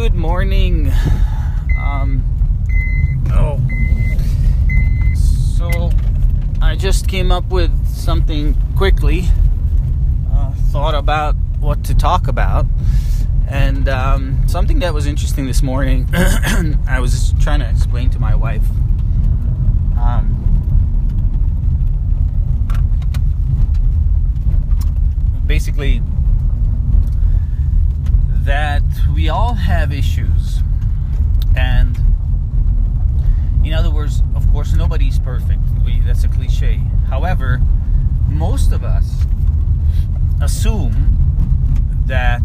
Good 0.00 0.14
morning. 0.14 0.92
Um, 1.76 2.22
oh, 3.32 3.58
so 5.16 5.90
I 6.62 6.76
just 6.76 7.08
came 7.08 7.32
up 7.32 7.50
with 7.50 7.72
something 7.88 8.54
quickly. 8.76 9.24
Uh, 10.32 10.52
thought 10.70 10.94
about 10.94 11.34
what 11.58 11.82
to 11.82 11.96
talk 11.96 12.28
about, 12.28 12.64
and 13.48 13.88
um, 13.88 14.46
something 14.46 14.78
that 14.78 14.94
was 14.94 15.04
interesting 15.04 15.46
this 15.46 15.64
morning. 15.64 16.08
I 16.14 17.00
was 17.00 17.34
trying 17.40 17.58
to 17.58 17.68
explain 17.68 18.08
to 18.10 18.20
my 18.20 18.36
wife. 18.36 18.62
Um, 19.98 20.36
basically 25.44 26.02
that 28.44 28.82
we 29.18 29.28
all 29.28 29.54
have 29.54 29.92
issues. 29.92 30.60
And 31.56 31.98
in 33.64 33.72
other 33.72 33.90
words, 33.90 34.22
of 34.36 34.48
course, 34.52 34.74
nobody's 34.74 35.18
perfect. 35.18 35.58
We, 35.84 35.98
that's 36.02 36.22
a 36.22 36.28
cliche. 36.28 36.80
However, 37.08 37.60
most 38.28 38.70
of 38.70 38.84
us 38.84 39.24
assume 40.40 41.16
that 42.06 42.44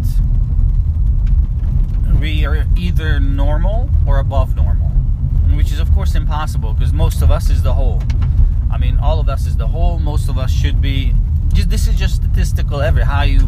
we 2.19 2.43
are 2.43 2.65
either 2.75 3.19
normal 3.19 3.87
or 4.07 4.17
above 4.17 4.55
normal, 4.55 4.89
which 5.55 5.71
is, 5.71 5.79
of 5.79 5.93
course, 5.93 6.15
impossible 6.15 6.73
because 6.73 6.91
most 6.91 7.21
of 7.21 7.29
us 7.29 7.51
is 7.51 7.61
the 7.61 7.75
whole. 7.75 8.01
I 8.71 8.79
mean, 8.79 8.97
all 8.97 9.19
of 9.19 9.29
us 9.29 9.45
is 9.45 9.55
the 9.57 9.67
whole. 9.67 9.99
Most 9.99 10.27
of 10.27 10.39
us 10.39 10.51
should 10.51 10.81
be. 10.81 11.13
Just 11.53 11.69
this 11.69 11.87
is 11.87 11.95
just 11.95 12.15
statistical 12.15 12.81
ever 12.81 13.05
how 13.05 13.21
you 13.21 13.47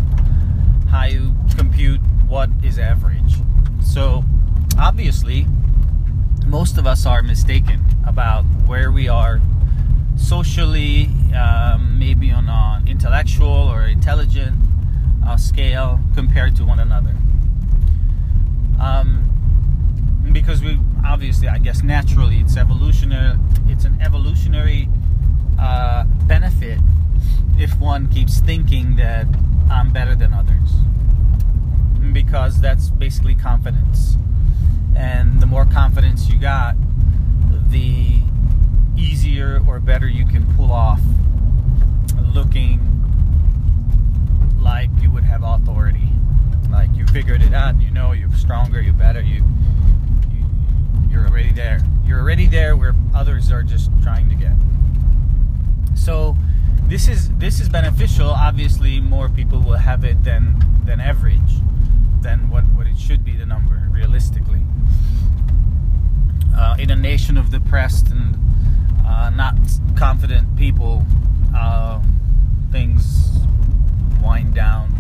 how 0.92 1.06
you 1.06 1.34
compute 1.58 2.00
what 2.28 2.50
is 2.64 2.80
average. 2.80 3.36
So, 3.84 4.24
obviously, 4.80 5.48
most 6.46 6.78
of 6.78 6.86
us 6.86 7.06
are 7.06 7.22
mistaken 7.22 7.84
about 8.06 8.44
where 8.66 8.92
we 8.92 9.08
are 9.08 9.42
socially, 10.18 11.10
um, 11.36 11.98
maybe 12.00 12.32
on 12.32 12.50
an 12.50 12.88
intellectual 12.88 13.48
or 13.48 13.84
intelligent 13.84 14.56
uh, 15.26 15.38
scale 15.38 16.00
compared 16.16 16.56
to 16.58 16.66
one 16.66 16.80
another. 16.80 17.16
Um, 18.80 19.24
because 20.32 20.62
we 20.62 20.80
obviously, 21.06 21.48
I 21.48 21.60
guess, 21.60 21.84
naturally, 21.84 22.40
it's 22.40 22.58
evolutionary. 22.58 23.38
It's 23.68 23.86
an 23.86 24.02
evolutionary 24.02 24.90
uh, 25.60 26.04
benefit 26.28 26.80
if 27.58 27.80
one 27.80 28.08
keeps 28.08 28.40
thinking 28.40 28.96
that 28.98 29.28
I'm 29.70 29.92
better 29.92 30.16
than 30.16 30.34
others 30.34 30.72
because 32.16 32.62
that's 32.62 32.90
basically 32.92 33.36
confidence. 33.36 34.16
And 34.96 35.42
the 35.42 35.46
more 35.46 35.66
confidence 35.66 36.30
you 36.30 36.40
got, 36.40 36.78
the 37.70 38.22
easier 38.96 39.62
or 39.68 39.82
better 39.82 40.08
you 40.08 40.26
can 40.26 40.46
pull 40.56 40.72
off 40.72 41.02
looking 42.34 42.80
like 44.62 44.90
you 45.02 45.12
would 45.12 45.26
have 45.26 45.44
authority. 45.44 46.08
Like 46.72 46.90
you 46.96 47.06
figured 47.08 47.42
it 47.42 47.54
out, 47.54 47.82
you 47.82 47.92
know 47.92 48.14
you're 48.14 48.32
stronger, 48.32 48.80
you're 48.80 48.94
better, 48.94 49.20
you, 49.20 49.44
you 50.32 50.46
you're 51.10 51.28
already 51.28 51.52
there. 51.52 51.82
You're 52.06 52.22
already 52.22 52.48
there 52.48 52.78
where 52.78 52.96
others 53.14 53.52
are 53.52 53.62
just 53.62 53.92
trying 54.02 54.30
to 54.30 54.36
get. 54.36 54.54
So 55.98 56.38
this 56.84 57.10
is 57.10 57.30
this 57.36 57.60
is 57.60 57.68
beneficial. 57.68 58.30
Obviously, 58.30 59.02
more 59.02 59.28
people 59.28 59.60
will 59.60 59.74
have 59.74 60.06
it 60.06 60.24
than 60.24 60.64
than 60.86 61.02
average 61.02 61.65
than 62.26 62.50
what, 62.50 62.64
what 62.74 62.88
it 62.88 62.98
should 62.98 63.24
be 63.24 63.38
the 63.38 63.46
number 63.46 63.88
realistically. 63.92 64.64
Uh, 66.58 66.76
in 66.80 66.90
a 66.90 66.96
nation 66.96 67.38
of 67.38 67.52
depressed 67.52 68.08
and 68.10 68.36
uh, 69.06 69.30
not 69.30 69.56
confident 69.96 70.56
people, 70.58 71.06
uh, 71.56 72.02
things 72.72 73.30
wind 74.24 74.56
down. 74.56 74.92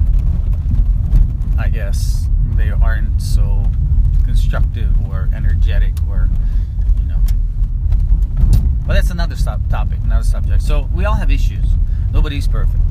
I 1.57 1.69
guess 1.69 2.27
they 2.57 2.69
aren't 2.69 3.19
so 3.19 3.65
constructive 4.23 4.93
or 5.09 5.27
energetic 5.33 5.95
or 6.07 6.29
you 6.99 7.07
know. 7.07 7.21
But 8.85 8.93
that's 8.93 9.09
another 9.09 9.35
sub- 9.35 9.67
topic, 9.71 9.97
another 10.03 10.23
subject. 10.23 10.61
So 10.61 10.87
we 10.93 11.05
all 11.05 11.15
have 11.15 11.31
issues. 11.31 11.65
Nobody's 12.13 12.47
perfect. 12.47 12.83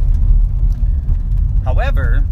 However, 1.64 2.24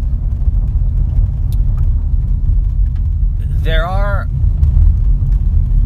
there 3.63 3.85
are 3.87 4.27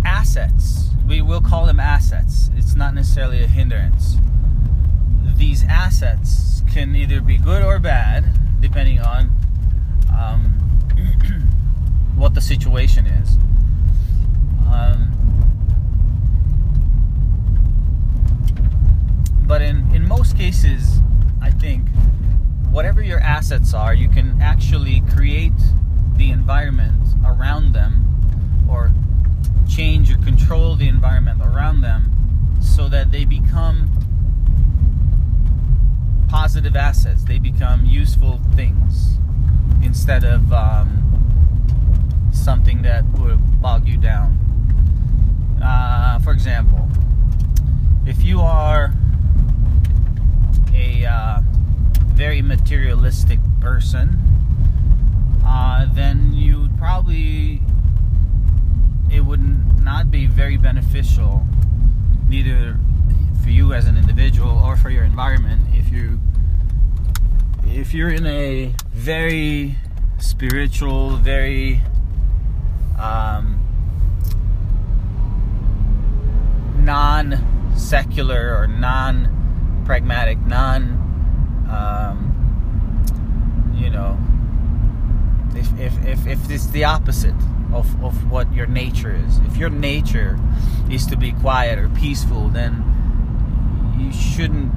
assets. 0.03 0.89
We 1.07 1.21
will 1.21 1.41
call 1.41 1.67
them 1.67 1.79
assets. 1.79 2.49
It's 2.55 2.75
not 2.75 2.95
necessarily 2.95 3.43
a 3.43 3.47
hindrance. 3.47 4.17
These 5.35 5.63
assets 5.63 6.63
can 6.73 6.95
either 6.95 7.21
be 7.21 7.37
good 7.37 7.61
or 7.61 7.77
bad, 7.77 8.25
depending 8.59 8.99
on 8.99 9.29
um, 10.11 10.53
what 12.15 12.33
the 12.33 12.41
situation 12.41 13.05
is. 13.05 13.37
Um, 14.73 15.13
but 19.45 19.61
in, 19.61 19.87
in 19.93 20.07
most 20.07 20.35
cases, 20.35 20.99
I 21.43 21.51
think 21.51 21.87
whatever 22.71 23.03
your 23.03 23.19
assets 23.19 23.75
are, 23.75 23.93
you 23.93 24.09
can 24.09 24.41
actually 24.41 25.01
create 25.11 25.53
the 26.15 26.31
environment 26.31 27.06
around 27.27 27.73
them 27.73 28.03
or 28.69 28.91
change 29.69 30.11
or 30.11 30.17
control 30.17 30.75
the 30.75 30.87
environment 30.87 31.41
around 31.41 31.81
them 31.81 32.11
so 32.61 32.87
that 32.89 33.11
they 33.11 33.25
become 33.25 33.89
positive 36.27 36.75
assets. 36.75 37.23
They 37.23 37.39
become 37.39 37.85
useful 37.85 38.39
things 38.55 39.17
instead 39.83 40.23
of 40.23 40.51
um, 40.51 42.29
something 42.33 42.81
that 42.81 43.03
would 43.19 43.61
bog 43.61 43.87
you 43.87 43.97
down. 43.97 44.37
Uh, 45.63 46.19
for 46.19 46.31
example, 46.31 46.87
if 48.05 48.23
you 48.23 48.41
are 48.41 48.93
a 50.73 51.05
uh, 51.05 51.39
very 52.13 52.41
materialistic 52.41 53.39
person, 53.59 54.19
uh, 55.45 55.87
then 55.93 56.33
you 56.33 56.56
probably 56.87 57.61
it 59.11 59.19
would 59.19 59.43
not 59.83 60.09
be 60.09 60.25
very 60.25 60.55
beneficial 60.55 61.45
neither 62.29 62.79
for 63.43 63.49
you 63.49 63.73
as 63.73 63.87
an 63.87 63.97
individual 63.97 64.57
or 64.59 64.77
for 64.77 64.89
your 64.89 65.03
environment 65.03 65.59
if 65.73 65.91
you 65.91 66.17
if 67.65 67.93
you're 67.93 68.09
in 68.09 68.25
a 68.25 68.73
very 68.93 69.75
spiritual 70.17 71.17
very 71.17 71.81
um, 72.97 73.59
non 76.79 77.73
secular 77.75 78.57
or 78.57 78.65
non 78.65 79.83
pragmatic 79.85 80.39
non 80.39 80.83
um, 81.69 83.75
you 83.75 83.89
know 83.89 84.17
if, 85.57 85.79
if, 85.79 86.05
if, 86.05 86.27
if 86.27 86.49
it's 86.49 86.67
the 86.67 86.83
opposite 86.83 87.35
of, 87.73 88.03
of 88.03 88.31
what 88.31 88.51
your 88.53 88.67
nature 88.67 89.15
is. 89.15 89.39
If 89.39 89.57
your 89.57 89.69
nature 89.69 90.39
is 90.89 91.05
to 91.07 91.17
be 91.17 91.31
quiet 91.33 91.79
or 91.79 91.89
peaceful, 91.89 92.49
then 92.49 92.83
you 93.99 94.13
shouldn't 94.13 94.71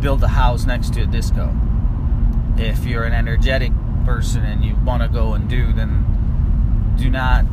build 0.00 0.22
a 0.22 0.28
house 0.28 0.64
next 0.64 0.94
to 0.94 1.02
a 1.02 1.06
disco. 1.06 1.54
If 2.56 2.84
you're 2.84 3.04
an 3.04 3.12
energetic 3.12 3.72
person 4.04 4.44
and 4.44 4.64
you 4.64 4.76
want 4.84 5.02
to 5.02 5.08
go 5.08 5.34
and 5.34 5.48
do, 5.48 5.72
then 5.72 6.94
do 6.98 7.10
not 7.10 7.44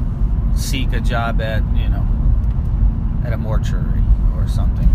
seek 0.55 0.93
a 0.93 0.99
job 0.99 1.41
at, 1.41 1.63
you 1.75 1.89
know, 1.89 2.07
at 3.25 3.33
a 3.33 3.37
mortuary 3.37 4.03
or 4.35 4.47
something. 4.47 4.87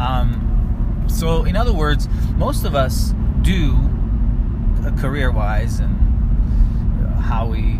Um, 0.00 1.04
so, 1.08 1.44
in 1.44 1.56
other 1.56 1.72
words, 1.72 2.08
most 2.36 2.64
of 2.64 2.74
us 2.74 3.14
do 3.42 3.72
career 4.92 5.30
wise 5.30 5.80
and 5.80 5.94
how 7.20 7.46
we 7.46 7.78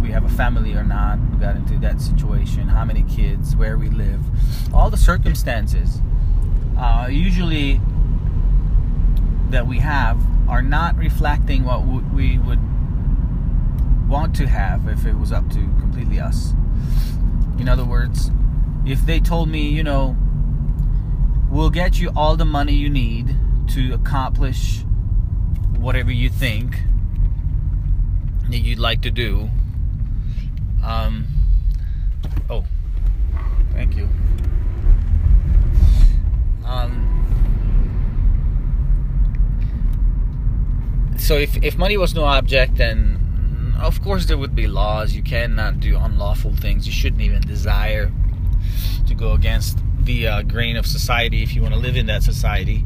we 0.00 0.10
have 0.10 0.24
a 0.24 0.28
family 0.30 0.74
or 0.74 0.82
not 0.82 1.18
we 1.30 1.38
got 1.38 1.54
into 1.56 1.78
that 1.78 2.00
situation 2.00 2.68
how 2.68 2.84
many 2.84 3.02
kids 3.04 3.54
where 3.54 3.78
we 3.78 3.88
live 3.90 4.20
all 4.74 4.90
the 4.90 4.96
circumstances 4.96 6.00
uh, 6.78 7.06
usually 7.10 7.80
that 9.50 9.66
we 9.66 9.78
have 9.78 10.20
are 10.48 10.62
not 10.62 10.96
reflecting 10.96 11.64
what 11.64 11.84
we 11.86 12.38
would 12.38 12.58
want 14.08 14.34
to 14.34 14.46
have 14.46 14.88
if 14.88 15.06
it 15.06 15.14
was 15.14 15.32
up 15.32 15.48
to 15.50 15.58
completely 15.78 16.18
us. 16.18 16.54
In 17.58 17.68
other 17.68 17.84
words 17.84 18.30
if 18.84 19.06
they 19.06 19.20
told 19.20 19.48
me 19.48 19.68
you 19.68 19.82
know 19.82 20.16
we'll 21.48 21.70
get 21.70 22.00
you 22.00 22.10
all 22.16 22.36
the 22.36 22.44
money 22.44 22.72
you 22.72 22.90
need 22.90 23.36
to 23.68 23.92
accomplish 23.92 24.84
whatever 25.82 26.12
you 26.12 26.28
think 26.28 26.76
that 28.48 28.58
you'd 28.58 28.78
like 28.78 29.02
to 29.02 29.10
do. 29.10 29.50
Um, 30.84 31.26
oh, 32.48 32.64
thank 33.72 33.96
you. 33.96 34.08
Um, 36.64 37.08
so 41.18 41.34
if, 41.34 41.56
if 41.64 41.76
money 41.76 41.96
was 41.96 42.14
no 42.14 42.24
object, 42.24 42.76
then 42.76 43.74
of 43.80 44.00
course 44.02 44.26
there 44.26 44.38
would 44.38 44.54
be 44.54 44.68
laws. 44.68 45.14
You 45.14 45.22
cannot 45.22 45.80
do 45.80 45.96
unlawful 45.96 46.54
things. 46.54 46.86
You 46.86 46.92
shouldn't 46.92 47.22
even 47.22 47.40
desire 47.40 48.12
to 49.08 49.14
go 49.14 49.32
against 49.32 49.78
the 49.98 50.28
uh, 50.28 50.42
grain 50.42 50.76
of 50.76 50.86
society 50.86 51.42
if 51.42 51.54
you 51.54 51.62
want 51.62 51.74
to 51.74 51.80
live 51.80 51.96
in 51.96 52.06
that 52.06 52.22
society. 52.22 52.84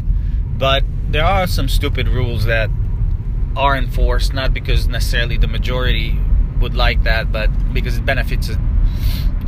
But 0.56 0.84
there 1.10 1.24
are 1.24 1.46
some 1.46 1.68
stupid 1.68 2.08
rules 2.08 2.46
that 2.46 2.70
are 3.56 3.76
enforced, 3.76 4.34
not 4.34 4.52
because 4.52 4.86
necessarily 4.86 5.36
the 5.36 5.48
majority 5.48 6.18
would 6.60 6.74
like 6.74 7.02
that, 7.04 7.32
but 7.32 7.48
because 7.72 7.96
it 7.96 8.04
benefits 8.04 8.50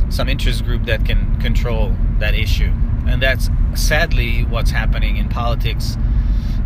some 0.09 0.27
interest 0.27 0.63
group 0.65 0.85
that 0.85 1.05
can 1.05 1.39
control 1.39 1.95
that 2.17 2.33
issue. 2.33 2.71
And 3.07 3.21
that's 3.21 3.49
sadly 3.75 4.43
what's 4.43 4.71
happening 4.71 5.17
in 5.17 5.29
politics 5.29 5.95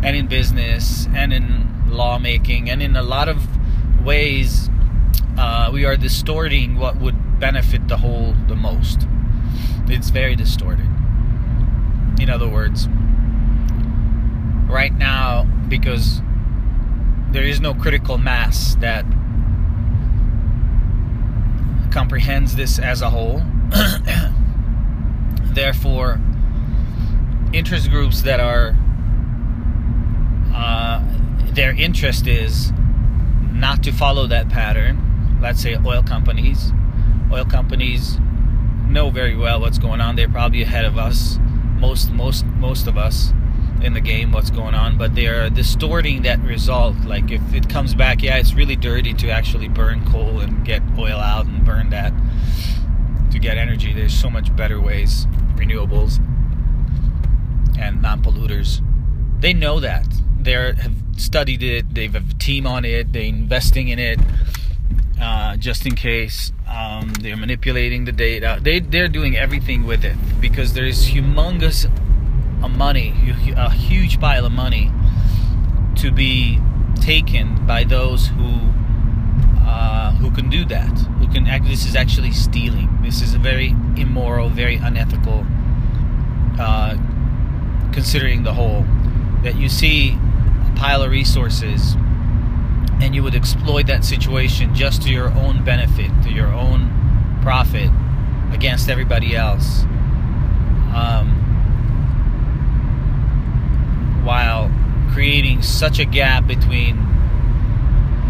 and 0.02 0.16
in 0.16 0.26
business 0.26 1.06
and 1.14 1.32
in 1.32 1.70
lawmaking 1.88 2.68
and 2.70 2.82
in 2.82 2.96
a 2.96 3.02
lot 3.02 3.28
of 3.28 3.46
ways 4.04 4.68
uh, 5.38 5.70
we 5.72 5.84
are 5.84 5.96
distorting 5.96 6.76
what 6.76 6.96
would 6.96 7.40
benefit 7.40 7.88
the 7.88 7.96
whole 7.96 8.34
the 8.48 8.54
most 8.54 9.06
it's 9.86 10.10
very 10.10 10.34
distorted 10.34 10.86
in 12.20 12.28
other 12.28 12.48
words 12.48 12.88
right 14.68 14.94
now 14.94 15.44
because 15.68 16.20
there 17.34 17.42
is 17.42 17.60
no 17.60 17.74
critical 17.74 18.16
mass 18.16 18.76
that 18.76 19.04
comprehends 21.90 22.54
this 22.54 22.78
as 22.78 23.02
a 23.02 23.10
whole 23.10 23.42
therefore 25.52 26.20
interest 27.52 27.90
groups 27.90 28.22
that 28.22 28.38
are 28.38 28.76
uh, 30.54 31.02
their 31.54 31.72
interest 31.72 32.28
is 32.28 32.72
not 33.52 33.82
to 33.82 33.90
follow 33.90 34.28
that 34.28 34.48
pattern. 34.48 35.38
Let's 35.42 35.60
say 35.60 35.76
oil 35.84 36.04
companies. 36.04 36.72
Oil 37.32 37.44
companies 37.44 38.18
know 38.86 39.10
very 39.10 39.36
well 39.36 39.60
what's 39.60 39.78
going 39.78 40.00
on. 40.00 40.14
They're 40.14 40.28
probably 40.28 40.62
ahead 40.62 40.84
of 40.84 40.98
us, 40.98 41.40
most 41.80 42.12
most 42.12 42.44
most 42.46 42.86
of 42.86 42.96
us 42.96 43.32
in 43.84 43.92
the 43.92 44.00
game 44.00 44.32
what's 44.32 44.50
going 44.50 44.74
on, 44.74 44.96
but 44.96 45.14
they're 45.14 45.50
distorting 45.50 46.22
that 46.22 46.40
result. 46.40 46.96
Like 47.04 47.30
if 47.30 47.54
it 47.54 47.68
comes 47.68 47.94
back, 47.94 48.22
yeah, 48.22 48.38
it's 48.38 48.54
really 48.54 48.76
dirty 48.76 49.12
to 49.14 49.30
actually 49.30 49.68
burn 49.68 50.04
coal 50.10 50.40
and 50.40 50.64
get 50.64 50.82
oil 50.98 51.18
out 51.18 51.46
and 51.46 51.64
burn 51.64 51.90
that 51.90 52.12
to 53.30 53.38
get 53.38 53.58
energy. 53.58 53.92
There's 53.92 54.14
so 54.14 54.30
much 54.30 54.54
better 54.56 54.80
ways, 54.80 55.26
renewables 55.56 56.18
and 57.78 58.00
non-polluters. 58.00 58.80
They 59.40 59.52
know 59.52 59.80
that. 59.80 60.06
They 60.40 60.52
have 60.52 60.94
studied 61.16 61.62
it. 61.62 61.94
They 61.94 62.06
have 62.06 62.30
a 62.30 62.34
team 62.34 62.66
on 62.66 62.84
it. 62.84 63.12
They're 63.12 63.22
investing 63.22 63.88
in 63.88 63.98
it 63.98 64.18
uh, 65.20 65.56
just 65.56 65.86
in 65.86 65.94
case. 65.94 66.52
Um, 66.68 67.12
they're 67.20 67.36
manipulating 67.36 68.04
the 68.04 68.12
data. 68.12 68.58
They 68.60 68.80
they're 68.80 69.08
doing 69.08 69.36
everything 69.36 69.86
with 69.86 70.04
it 70.04 70.16
because 70.40 70.72
there's 70.72 71.06
humongous 71.06 71.86
money, 72.70 73.14
a 73.56 73.70
huge 73.70 74.20
pile 74.20 74.46
of 74.46 74.52
money 74.52 74.90
to 75.96 76.10
be 76.10 76.60
taken 77.00 77.66
by 77.66 77.84
those 77.84 78.28
who 78.28 78.72
uh, 79.66 80.12
who 80.12 80.30
can 80.30 80.50
do 80.50 80.64
that. 80.66 80.98
Who 81.18 81.28
can 81.28 81.46
act? 81.46 81.66
This 81.66 81.86
is 81.86 81.96
actually 81.96 82.32
stealing. 82.32 82.98
This 83.02 83.22
is 83.22 83.34
a 83.34 83.38
very 83.38 83.70
immoral, 83.96 84.48
very 84.48 84.76
unethical. 84.76 85.46
Uh, 86.58 86.96
considering 87.92 88.42
the 88.42 88.52
whole 88.52 88.84
that 89.42 89.56
you 89.56 89.68
see 89.68 90.10
a 90.12 90.72
pile 90.76 91.02
of 91.02 91.10
resources 91.10 91.94
and 93.00 93.14
you 93.14 93.22
would 93.22 93.34
exploit 93.34 93.86
that 93.86 94.04
situation 94.04 94.74
just 94.74 95.02
to 95.02 95.10
your 95.10 95.30
own 95.32 95.64
benefit, 95.64 96.10
to 96.22 96.30
your 96.30 96.48
own 96.48 96.90
profit 97.42 97.90
against 98.52 98.88
everybody 98.88 99.36
else. 99.36 99.82
Um, 100.94 101.43
while 104.24 104.70
creating 105.12 105.62
such 105.62 105.98
a 105.98 106.04
gap 106.04 106.46
between 106.46 106.98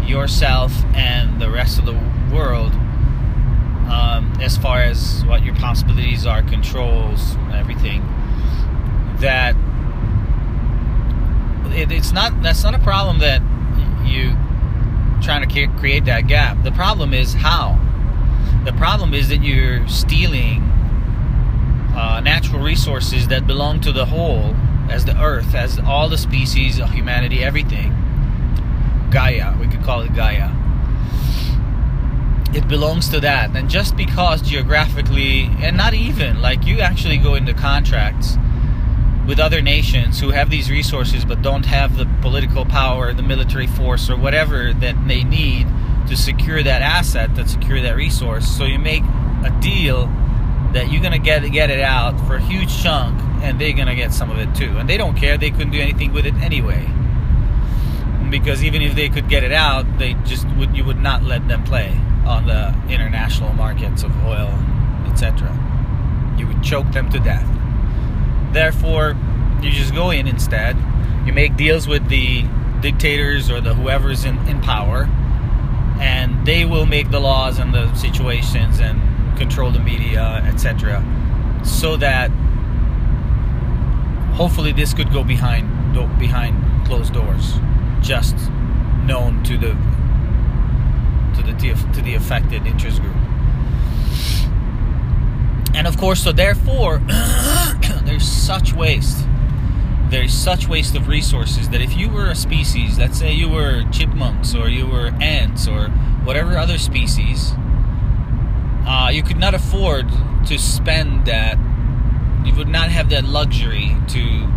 yourself 0.05 0.71
and 0.93 1.41
the 1.41 1.49
rest 1.49 1.79
of 1.79 1.85
the 1.85 1.93
world 2.33 2.71
um, 3.89 4.31
as 4.41 4.57
far 4.57 4.81
as 4.81 5.23
what 5.25 5.43
your 5.43 5.55
possibilities 5.55 6.25
are, 6.25 6.41
controls, 6.43 7.35
everything, 7.53 8.01
that 9.19 9.55
it, 11.73 11.91
it's 11.91 12.11
not 12.11 12.41
that's 12.41 12.63
not 12.63 12.73
a 12.73 12.79
problem 12.79 13.19
that 13.19 13.41
you 14.05 14.35
trying 15.21 15.47
to 15.47 15.67
create 15.79 16.05
that 16.05 16.27
gap. 16.27 16.61
The 16.63 16.71
problem 16.71 17.13
is 17.13 17.33
how. 17.33 17.81
The 18.63 18.73
problem 18.73 19.13
is 19.13 19.29
that 19.29 19.43
you're 19.43 19.87
stealing 19.87 20.61
uh, 21.95 22.21
natural 22.21 22.61
resources 22.61 23.27
that 23.29 23.47
belong 23.47 23.79
to 23.81 23.91
the 23.91 24.05
whole, 24.05 24.55
as 24.89 25.05
the 25.05 25.19
earth, 25.21 25.53
as 25.55 25.79
all 25.79 26.09
the 26.09 26.17
species, 26.17 26.79
of 26.79 26.89
humanity, 26.91 27.43
everything. 27.43 27.93
Gaia, 29.11 29.57
we 29.59 29.67
could 29.67 29.83
call 29.83 30.01
it 30.01 30.13
Gaia. 30.13 30.49
It 32.53 32.67
belongs 32.67 33.09
to 33.09 33.19
that. 33.19 33.55
And 33.55 33.69
just 33.69 33.97
because 33.97 34.41
geographically, 34.41 35.49
and 35.59 35.75
not 35.75 35.93
even, 35.93 36.41
like 36.41 36.65
you 36.65 36.79
actually 36.79 37.17
go 37.17 37.35
into 37.35 37.53
contracts 37.53 38.37
with 39.27 39.39
other 39.39 39.61
nations 39.61 40.19
who 40.19 40.29
have 40.29 40.49
these 40.49 40.69
resources 40.69 41.25
but 41.25 41.41
don't 41.41 41.65
have 41.65 41.97
the 41.97 42.05
political 42.21 42.63
power, 42.65 43.13
the 43.13 43.23
military 43.23 43.67
force, 43.67 44.09
or 44.09 44.15
whatever 44.15 44.71
that 44.73 44.95
they 45.07 45.23
need 45.23 45.67
to 46.07 46.15
secure 46.15 46.61
that 46.61 46.81
asset, 46.81 47.33
to 47.35 47.47
secure 47.47 47.81
that 47.81 47.95
resource. 47.95 48.47
So 48.47 48.65
you 48.65 48.77
make 48.79 49.03
a 49.43 49.57
deal 49.61 50.07
that 50.73 50.91
you're 50.91 51.01
gonna 51.01 51.19
get 51.19 51.49
get 51.51 51.69
it 51.69 51.79
out 51.79 52.19
for 52.27 52.35
a 52.35 52.41
huge 52.41 52.81
chunk, 52.83 53.17
and 53.41 53.59
they're 53.59 53.73
gonna 53.73 53.95
get 53.95 54.13
some 54.13 54.29
of 54.29 54.37
it 54.37 54.53
too. 54.55 54.77
And 54.77 54.89
they 54.89 54.97
don't 54.97 55.15
care; 55.15 55.37
they 55.37 55.51
couldn't 55.51 55.71
do 55.71 55.79
anything 55.79 56.13
with 56.13 56.25
it 56.25 56.35
anyway. 56.35 56.87
Because 58.29 58.63
even 58.63 58.81
if 58.81 58.95
they 58.95 59.09
could 59.09 59.29
get 59.29 59.43
it 59.43 59.51
out, 59.51 59.85
they 59.99 60.13
just 60.25 60.47
would 60.57 60.75
you 60.75 60.83
would 60.83 60.99
not 60.99 61.23
let 61.23 61.47
them 61.47 61.63
play 61.63 61.97
on 62.25 62.47
the 62.47 62.75
international 62.89 63.53
markets 63.53 64.03
of 64.03 64.11
oil, 64.25 64.51
etc. 65.07 65.53
You 66.37 66.47
would 66.47 66.63
choke 66.63 66.91
them 66.91 67.09
to 67.11 67.19
death. 67.19 67.47
Therefore, 68.51 69.15
you 69.61 69.71
just 69.71 69.93
go 69.93 70.11
in 70.11 70.27
instead. 70.27 70.77
You 71.25 71.33
make 71.33 71.55
deals 71.55 71.87
with 71.87 72.07
the 72.09 72.43
dictators 72.81 73.49
or 73.49 73.61
the 73.61 73.73
whoever's 73.73 74.25
in, 74.25 74.37
in 74.47 74.61
power, 74.61 75.09
and 75.99 76.45
they 76.45 76.65
will 76.65 76.85
make 76.85 77.11
the 77.11 77.19
laws 77.19 77.57
and 77.57 77.73
the 77.73 77.93
situations 77.95 78.79
and 78.79 78.99
control 79.37 79.71
the 79.71 79.79
media, 79.79 80.43
etc. 80.45 81.03
So 81.63 81.97
that 81.97 82.31
hopefully 84.35 84.71
this 84.71 84.93
could 84.93 85.11
go 85.11 85.23
behind 85.23 85.71
behind 86.19 86.85
closed 86.85 87.13
doors, 87.13 87.53
just 88.01 88.35
known 89.05 89.43
to 89.43 89.57
the 89.57 89.71
to 91.35 91.41
the 91.41 91.53
to 91.93 92.01
the 92.01 92.15
affected 92.15 92.65
interest 92.65 93.01
group. 93.01 93.15
And 95.75 95.87
of 95.87 95.97
course, 95.97 96.23
so 96.23 96.31
therefore, 96.31 96.99
there's 98.03 98.27
such 98.27 98.73
waste. 98.73 99.25
There's 100.09 100.33
such 100.33 100.67
waste 100.67 100.95
of 100.95 101.07
resources 101.07 101.69
that 101.69 101.81
if 101.81 101.97
you 101.97 102.09
were 102.09 102.29
a 102.29 102.35
species, 102.35 102.97
let's 102.97 103.17
say 103.17 103.33
you 103.33 103.49
were 103.49 103.83
chipmunks 103.91 104.53
or 104.53 104.69
you 104.69 104.87
were 104.87 105.07
ants 105.19 105.67
or 105.67 105.87
whatever 106.23 106.57
other 106.57 106.77
species, 106.77 107.53
uh, 108.87 109.09
you 109.11 109.23
could 109.23 109.37
not 109.37 109.53
afford 109.53 110.07
to 110.45 110.57
spend 110.57 111.25
that. 111.25 111.57
You 112.45 112.53
would 112.55 112.67
not 112.67 112.89
have 112.89 113.09
that 113.09 113.25
luxury 113.25 113.95
to 114.09 114.47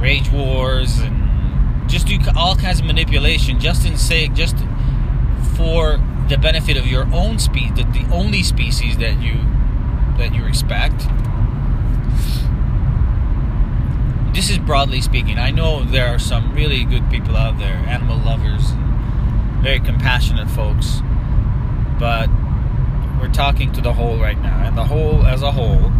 rage 0.00 0.30
wars 0.30 0.98
and 1.00 1.88
just 1.88 2.06
do 2.06 2.18
all 2.36 2.54
kinds 2.54 2.80
of 2.80 2.86
manipulation 2.86 3.58
just 3.58 3.86
in 3.86 3.96
sake, 3.96 4.34
just 4.34 4.56
for 5.56 5.98
the 6.28 6.36
benefit 6.36 6.76
of 6.76 6.86
your 6.86 7.06
own 7.12 7.38
species, 7.38 7.74
the, 7.74 7.84
the 7.84 8.06
only 8.12 8.42
species 8.42 8.98
that 8.98 9.20
you 9.20 9.34
that 10.18 10.34
you 10.34 10.44
respect. 10.44 11.06
This 14.34 14.50
is 14.50 14.58
broadly 14.58 15.00
speaking. 15.00 15.38
I 15.38 15.50
know 15.50 15.84
there 15.84 16.08
are 16.08 16.18
some 16.18 16.54
really 16.54 16.84
good 16.84 17.08
people 17.10 17.36
out 17.36 17.58
there, 17.58 17.74
animal 17.74 18.18
lovers, 18.18 18.62
very 19.62 19.80
compassionate 19.80 20.50
folks, 20.50 21.00
but 21.98 22.28
we're 23.20 23.32
talking 23.32 23.72
to 23.72 23.80
the 23.80 23.92
whole 23.92 24.18
right 24.18 24.38
now, 24.40 24.62
and 24.64 24.76
the 24.76 24.84
whole 24.84 25.26
as 25.26 25.42
a 25.42 25.50
whole 25.50 25.90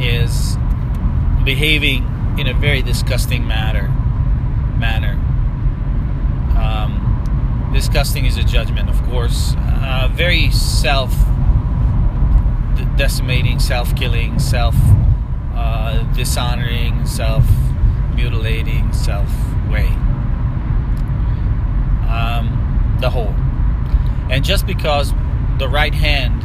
is 0.00 0.56
behaving 1.44 2.04
in 2.38 2.46
a 2.48 2.54
very 2.54 2.82
disgusting 2.82 3.46
manner. 3.46 3.88
Manner. 4.78 5.12
Um, 6.58 7.70
disgusting 7.72 8.26
is 8.26 8.36
a 8.36 8.42
judgment, 8.42 8.88
of 8.88 9.02
course. 9.04 9.54
Uh, 9.56 10.08
very 10.12 10.50
self 10.50 11.12
decimating, 12.96 13.58
self 13.58 13.94
killing, 13.96 14.38
self 14.38 14.74
uh, 15.54 16.02
dishonoring, 16.14 17.06
self 17.06 17.44
mutilating, 18.14 18.92
self 18.92 19.28
way. 19.70 19.86
Um, 22.08 22.96
the 23.00 23.10
whole. 23.10 23.34
And 24.30 24.44
just 24.44 24.66
because 24.66 25.12
the 25.58 25.68
right 25.68 25.94
hand 25.94 26.42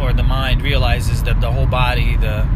or 0.00 0.12
the 0.12 0.22
mind 0.22 0.62
realizes 0.62 1.22
that 1.24 1.40
the 1.40 1.50
whole 1.50 1.66
body, 1.66 2.16
the 2.16 2.46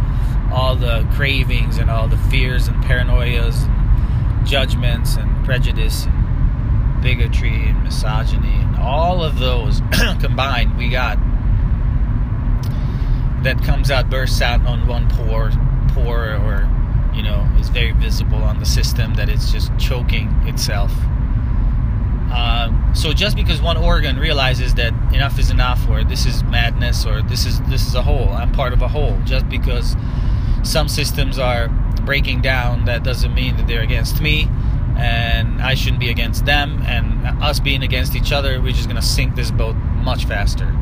all 0.52 0.74
the 0.74 1.06
cravings 1.12 1.78
and 1.78 1.90
all 1.90 2.08
the 2.08 2.16
fears 2.16 2.66
and 2.66 2.82
paranoias 2.82 3.64
and 3.66 4.46
judgments 4.46 5.16
and 5.16 5.44
prejudice 5.44 6.06
and 6.06 7.02
bigotry 7.02 7.68
and 7.68 7.82
misogyny 7.84 8.48
and 8.48 8.76
all 8.76 9.22
of 9.22 9.38
those 9.38 9.80
combined 10.20 10.76
we 10.76 10.88
got 10.88 11.18
that 13.42 13.62
comes 13.62 13.90
out 13.90 14.10
bursts 14.10 14.42
out 14.42 14.60
on 14.66 14.86
one 14.86 15.08
pore 15.10 15.50
pore 15.88 16.34
or 16.34 16.68
you 17.14 17.22
know 17.22 17.48
is 17.58 17.68
very 17.68 17.92
visible 17.92 18.42
on 18.42 18.58
the 18.58 18.66
system 18.66 19.14
that 19.14 19.28
it's 19.28 19.50
just 19.52 19.70
choking 19.78 20.28
itself 20.46 20.92
uh, 22.30 22.94
so 22.94 23.12
just 23.12 23.36
because 23.36 23.60
one 23.60 23.76
organ 23.76 24.18
realizes 24.18 24.74
that 24.74 24.92
enough 25.12 25.38
is 25.38 25.50
enough 25.50 25.88
or 25.88 26.04
this 26.04 26.26
is 26.26 26.42
madness 26.44 27.06
or 27.06 27.22
this 27.22 27.46
is 27.46 27.60
this 27.62 27.86
is 27.86 27.94
a 27.94 28.02
whole 28.02 28.28
i'm 28.30 28.52
part 28.52 28.72
of 28.72 28.82
a 28.82 28.88
whole 28.88 29.18
just 29.24 29.48
because 29.48 29.96
some 30.62 30.88
systems 30.88 31.38
are 31.38 31.68
breaking 32.04 32.40
down, 32.40 32.84
that 32.84 33.02
doesn't 33.02 33.34
mean 33.34 33.56
that 33.56 33.66
they're 33.66 33.82
against 33.82 34.20
me 34.20 34.48
and 34.96 35.62
I 35.62 35.74
shouldn't 35.74 36.00
be 36.00 36.10
against 36.10 36.44
them. 36.44 36.82
And 36.82 37.26
us 37.42 37.60
being 37.60 37.82
against 37.82 38.14
each 38.14 38.32
other, 38.32 38.60
we're 38.60 38.72
just 38.72 38.88
to 38.90 39.06
sink 39.06 39.34
this 39.34 39.50
boat 39.50 39.74
much 39.74 40.26
faster. 40.26 40.74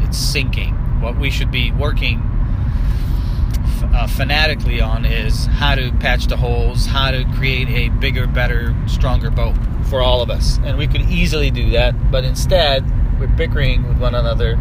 It's 0.00 0.18
sinking. 0.18 0.74
What 1.00 1.18
we 1.18 1.30
should 1.30 1.50
be 1.50 1.72
working 1.72 2.18
uh, 3.94 4.06
fanatically 4.06 4.80
on 4.80 5.04
is 5.04 5.46
how 5.46 5.74
to 5.74 5.90
patch 5.98 6.26
the 6.26 6.36
holes, 6.36 6.86
how 6.86 7.10
to 7.10 7.24
create 7.34 7.68
a 7.68 7.88
bigger, 7.88 8.26
better, 8.26 8.74
stronger 8.86 9.30
boat 9.30 9.56
for 9.92 10.00
all 10.00 10.22
of 10.22 10.30
us. 10.30 10.58
And 10.64 10.78
we 10.78 10.86
could 10.86 11.02
easily 11.02 11.50
do 11.50 11.68
that, 11.72 12.10
but 12.10 12.24
instead, 12.24 12.82
we're 13.20 13.26
bickering 13.26 13.86
with 13.86 13.98
one 13.98 14.14
another 14.14 14.54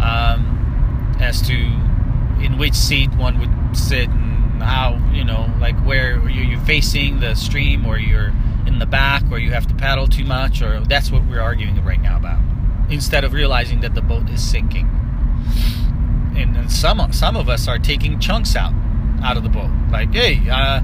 um, 0.00 1.16
as 1.18 1.42
to 1.48 1.54
in 2.40 2.58
which 2.58 2.74
seat 2.74 3.12
one 3.16 3.40
would 3.40 3.76
sit 3.76 4.08
and 4.08 4.62
how 4.62 4.96
you 5.12 5.24
know 5.24 5.52
like 5.60 5.74
where 5.84 6.28
you're 6.30 6.60
facing 6.60 7.18
the 7.18 7.34
stream 7.34 7.84
or 7.84 7.98
you're 7.98 8.32
in 8.68 8.78
the 8.78 8.86
back 8.86 9.24
or 9.32 9.38
you 9.40 9.50
have 9.50 9.66
to 9.66 9.74
paddle 9.74 10.06
too 10.06 10.24
much 10.24 10.62
or 10.62 10.80
that's 10.82 11.10
what 11.10 11.24
we're 11.26 11.40
arguing 11.40 11.84
right 11.84 12.00
now 12.00 12.16
about 12.16 12.40
instead 12.88 13.24
of 13.24 13.32
realizing 13.32 13.80
that 13.80 13.94
the 13.94 14.00
boat 14.00 14.30
is 14.30 14.42
sinking 14.42 14.88
and, 16.36 16.56
and 16.56 16.70
some 16.70 17.12
some 17.12 17.36
of 17.36 17.48
us 17.48 17.66
are 17.68 17.78
taking 17.78 18.18
chunks 18.20 18.54
out 18.54 18.72
out 19.22 19.36
of 19.36 19.42
the 19.42 19.48
boat 19.48 19.70
like 19.90 20.12
hey 20.14 20.40
uh, 20.48 20.80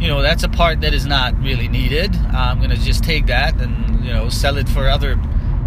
you 0.00 0.08
know 0.08 0.22
that's 0.22 0.42
a 0.42 0.48
part 0.48 0.80
that 0.80 0.92
is 0.92 1.06
not 1.06 1.36
really 1.42 1.68
needed 1.68 2.14
i'm 2.32 2.60
gonna 2.60 2.76
just 2.76 3.02
take 3.02 3.26
that 3.26 3.58
and 3.60 4.04
you 4.04 4.12
know 4.12 4.28
sell 4.28 4.56
it 4.56 4.68
for 4.68 4.88
other 4.88 5.16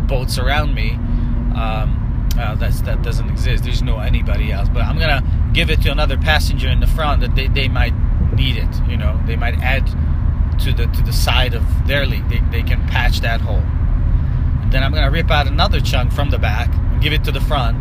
boats 0.08 0.38
around 0.38 0.74
me 0.74 0.92
um, 1.56 2.00
uh, 2.40 2.56
that 2.56 3.02
doesn't 3.04 3.30
exist. 3.30 3.64
There's 3.64 3.82
no 3.82 4.00
anybody 4.00 4.52
else. 4.52 4.70
But 4.70 4.84
I'm 4.84 4.98
gonna 4.98 5.52
give 5.54 5.70
it 5.70 5.82
to 5.82 5.92
another 5.92 6.18
passenger 6.18 6.70
in 6.70 6.80
the 6.80 6.88
front 6.88 7.22
that 7.22 7.36
they, 7.36 7.48
they 7.48 7.68
might 7.68 7.94
need 8.34 8.58
it. 8.58 8.70
You 8.88 8.98
know, 8.98 9.20
they 9.26 9.36
might 9.36 9.56
add 9.60 9.86
to 10.62 10.74
the 10.74 10.88
to 10.88 11.02
the 11.04 11.14
side 11.14 11.54
of 11.54 11.64
their 11.88 12.06
leak. 12.06 12.28
They, 12.30 12.40
they 12.52 12.64
can 12.64 12.86
patch 12.88 13.22
that 13.22 13.42
hole. 13.42 13.64
And 14.62 14.72
then 14.72 14.84
I'm 14.84 14.94
gonna 14.94 15.12
rip 15.12 15.30
out 15.30 15.48
another 15.48 15.80
chunk 15.80 16.14
from 16.14 16.30
the 16.30 16.38
back 16.38 16.74
and 16.74 17.02
give 17.02 17.14
it 17.14 17.24
to 17.26 17.32
the 17.32 17.42
front, 17.42 17.78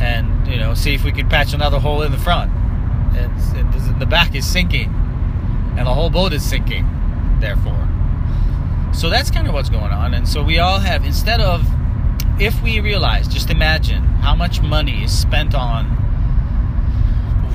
and 0.00 0.46
you 0.48 0.56
know, 0.56 0.74
see 0.74 0.94
if 0.94 1.04
we 1.04 1.12
can 1.12 1.28
patch 1.28 1.52
another 1.52 1.78
hole 1.78 2.02
in 2.02 2.12
the 2.12 2.18
front. 2.18 2.50
It, 3.14 3.98
the 3.98 4.06
back 4.06 4.34
is 4.34 4.46
sinking, 4.46 4.90
and 5.76 5.86
the 5.86 5.94
whole 5.94 6.10
boat 6.10 6.32
is 6.32 6.42
sinking. 6.42 6.88
Therefore, 7.40 7.88
so 8.92 9.10
that's 9.10 9.30
kind 9.30 9.48
of 9.48 9.54
what's 9.54 9.68
going 9.70 9.90
on. 9.92 10.14
And 10.14 10.28
so 10.28 10.42
we 10.42 10.58
all 10.58 10.78
have 10.78 11.04
instead 11.04 11.40
of 11.40 11.66
if 12.40 12.60
we 12.62 12.80
realize, 12.80 13.28
just 13.28 13.50
imagine 13.50 14.02
how 14.02 14.34
much 14.34 14.60
money 14.60 15.04
is 15.04 15.16
spent 15.16 15.54
on 15.54 15.98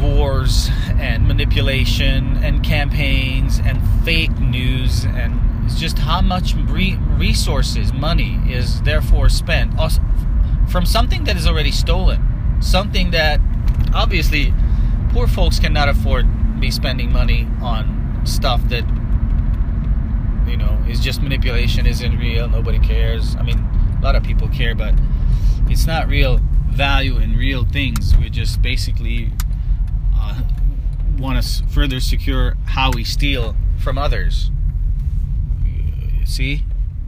wars 0.01 0.69
and 0.99 1.27
manipulation 1.27 2.37
and 2.43 2.63
campaigns 2.63 3.59
and 3.59 3.81
fake 4.03 4.37
news 4.39 5.05
and 5.05 5.41
it's 5.65 5.79
just 5.79 5.99
how 5.99 6.21
much 6.21 6.53
resources, 6.55 7.91
money 7.91 8.39
is 8.47 8.81
therefore 8.83 9.27
spent 9.27 9.73
from 10.69 10.85
something 10.85 11.25
that 11.25 11.35
is 11.35 11.45
already 11.45 11.71
stolen, 11.71 12.23
something 12.61 13.11
that 13.11 13.41
obviously 13.93 14.53
poor 15.09 15.27
folks 15.27 15.59
cannot 15.59 15.89
afford 15.89 16.25
be 16.61 16.71
spending 16.71 17.11
money 17.11 17.47
on 17.61 17.96
stuff 18.27 18.61
that 18.69 18.85
you 20.47 20.57
know 20.57 20.83
is 20.87 20.99
just 20.99 21.21
manipulation, 21.21 21.85
isn't 21.85 22.17
real, 22.17 22.47
nobody 22.47 22.79
cares. 22.79 23.35
I 23.35 23.43
mean, 23.43 23.59
a 23.99 24.03
lot 24.03 24.15
of 24.15 24.23
people 24.23 24.47
care, 24.49 24.75
but 24.75 24.93
it's 25.67 25.85
not 25.85 26.07
real 26.07 26.39
value 26.69 27.17
in 27.17 27.35
real 27.35 27.65
things. 27.65 28.15
We 28.17 28.29
just 28.29 28.61
basically 28.61 29.31
uh, 30.15 30.41
want 31.17 31.43
to 31.43 31.67
further 31.67 31.99
secure 31.99 32.55
how 32.65 32.91
we 32.91 33.03
steal 33.03 33.55
from 33.77 33.97
others. 33.97 34.51
See, 36.25 36.63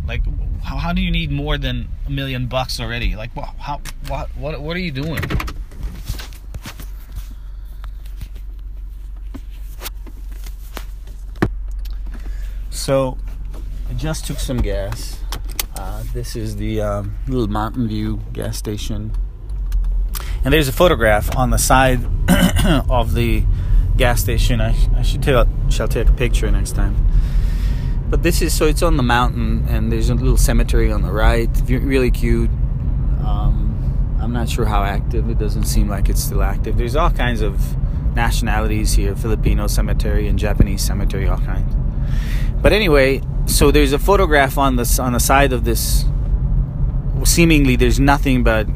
like 0.07 0.23
how, 0.63 0.77
how 0.77 0.93
do 0.93 1.01
you 1.01 1.11
need 1.11 1.31
more 1.31 1.57
than 1.57 1.89
a 2.07 2.09
million 2.09 2.47
bucks 2.47 2.79
already? 2.79 3.15
Like 3.15 3.35
what? 3.35 3.49
How? 3.59 3.81
What? 4.07 4.29
What? 4.35 4.61
What 4.61 4.75
are 4.75 4.79
you 4.79 4.91
doing? 4.91 5.21
So, 12.79 13.17
I 13.89 13.93
just 13.93 14.25
took 14.25 14.39
some 14.39 14.57
gas 14.57 15.19
uh, 15.79 16.03
this 16.13 16.35
is 16.35 16.57
the 16.57 16.81
um, 16.81 17.15
little 17.27 17.47
Mountain 17.47 17.87
View 17.87 18.19
gas 18.33 18.57
station. 18.57 19.13
And 20.43 20.53
there's 20.53 20.67
a 20.67 20.73
photograph 20.73 21.33
on 21.37 21.51
the 21.51 21.57
side 21.57 22.03
of 22.89 23.13
the 23.13 23.45
gas 23.95 24.21
station. 24.21 24.59
I, 24.59 24.75
I 24.97 25.03
should 25.03 25.23
take, 25.23 25.47
shall 25.69 25.87
take 25.87 26.09
a 26.09 26.11
picture 26.11 26.51
next 26.51 26.73
time. 26.73 26.97
But 28.09 28.23
this 28.23 28.41
is 28.41 28.53
so 28.53 28.65
it's 28.65 28.81
on 28.81 28.97
the 28.97 29.03
mountain, 29.03 29.65
and 29.69 29.89
there's 29.89 30.09
a 30.09 30.15
little 30.15 30.35
cemetery 30.35 30.91
on 30.91 31.01
the 31.01 31.11
right. 31.11 31.49
Really 31.67 32.11
cute. 32.11 32.49
Um, 33.23 34.17
I'm 34.19 34.33
not 34.33 34.49
sure 34.49 34.65
how 34.65 34.83
active. 34.83 35.29
It 35.29 35.37
doesn't 35.37 35.65
seem 35.65 35.87
like 35.87 36.09
it's 36.09 36.21
still 36.21 36.43
active. 36.43 36.77
There's 36.77 36.97
all 36.97 37.11
kinds 37.11 37.41
of 37.41 37.77
nationalities 38.15 38.93
here: 38.93 39.15
Filipino 39.15 39.67
cemetery 39.67 40.27
and 40.27 40.37
Japanese 40.37 40.81
cemetery, 40.81 41.29
all 41.29 41.37
kinds. 41.37 41.78
But 42.61 42.73
anyway, 42.73 43.21
so 43.45 43.71
there's 43.71 43.93
a 43.93 43.99
photograph 43.99 44.57
on 44.57 44.75
the 44.75 44.99
on 45.01 45.13
the 45.13 45.19
side 45.19 45.53
of 45.53 45.63
this. 45.63 46.05
Seemingly, 47.23 47.75
there's 47.75 47.99
nothing 47.99 48.43
but 48.43 48.67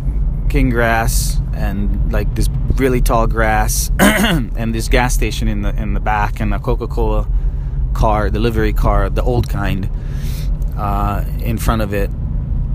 king 0.49 0.69
grass 0.69 1.39
and 1.53 2.11
like 2.11 2.33
this 2.35 2.49
really 2.75 3.01
tall 3.01 3.27
grass, 3.27 3.91
and 3.99 4.73
this 4.73 4.87
gas 4.87 5.13
station 5.13 5.47
in 5.47 5.63
the 5.63 5.75
in 5.75 5.93
the 5.93 5.99
back, 5.99 6.39
and 6.39 6.53
a 6.53 6.59
Coca-Cola 6.59 7.27
car, 7.93 8.29
the 8.29 8.39
livery 8.39 8.73
car, 8.73 9.09
the 9.09 9.21
old 9.21 9.49
kind, 9.49 9.89
uh, 10.77 11.25
in 11.39 11.57
front 11.57 11.81
of 11.81 11.93
it. 11.93 12.09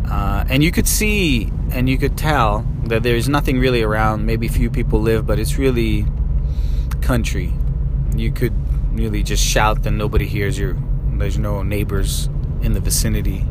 Uh, 0.06 0.44
and 0.48 0.62
you 0.62 0.70
could 0.70 0.86
see 0.86 1.50
and 1.70 1.88
you 1.88 1.98
could 1.98 2.16
tell 2.16 2.66
that 2.84 3.02
there's 3.02 3.28
nothing 3.28 3.58
really 3.58 3.82
around. 3.82 4.26
Maybe 4.26 4.46
few 4.48 4.70
people 4.70 5.00
live, 5.00 5.26
but 5.26 5.38
it's 5.38 5.58
really 5.58 6.06
country. 7.00 7.52
You 8.14 8.30
could 8.30 8.54
really 8.92 9.22
just 9.22 9.44
shout 9.44 9.86
and 9.86 9.96
nobody 9.96 10.26
hears 10.26 10.58
you 10.58 10.87
there's 11.18 11.38
no 11.38 11.62
neighbors 11.62 12.28
in 12.62 12.72
the 12.72 12.80
vicinity. 12.80 13.44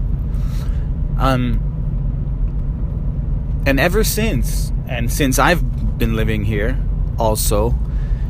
Um, 1.20 1.64
and 3.66 3.80
ever 3.80 4.04
since, 4.04 4.72
and 4.88 5.12
since 5.12 5.40
I've 5.40 5.98
been 5.98 6.16
living 6.16 6.46
here, 6.46 6.82
also, 7.20 7.78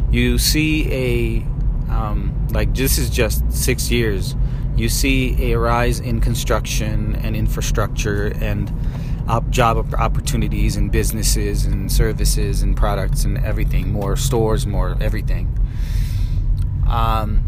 you 0.09 0.37
see 0.37 0.91
a 0.91 1.91
um, 1.91 2.47
like 2.51 2.73
this 2.73 2.97
is 2.97 3.09
just 3.09 3.51
six 3.51 3.91
years. 3.91 4.35
You 4.75 4.89
see 4.89 5.51
a 5.51 5.57
rise 5.57 5.99
in 5.99 6.21
construction 6.21 7.15
and 7.15 7.35
infrastructure 7.35 8.27
and 8.39 8.71
op- 9.27 9.49
job 9.49 9.93
opportunities 9.95 10.75
and 10.75 10.91
businesses 10.91 11.65
and 11.65 11.91
services 11.91 12.61
and 12.61 12.77
products 12.77 13.23
and 13.23 13.37
everything. 13.39 13.91
More 13.91 14.15
stores, 14.15 14.65
more 14.67 14.95
everything. 15.01 15.53
Um, 16.87 17.46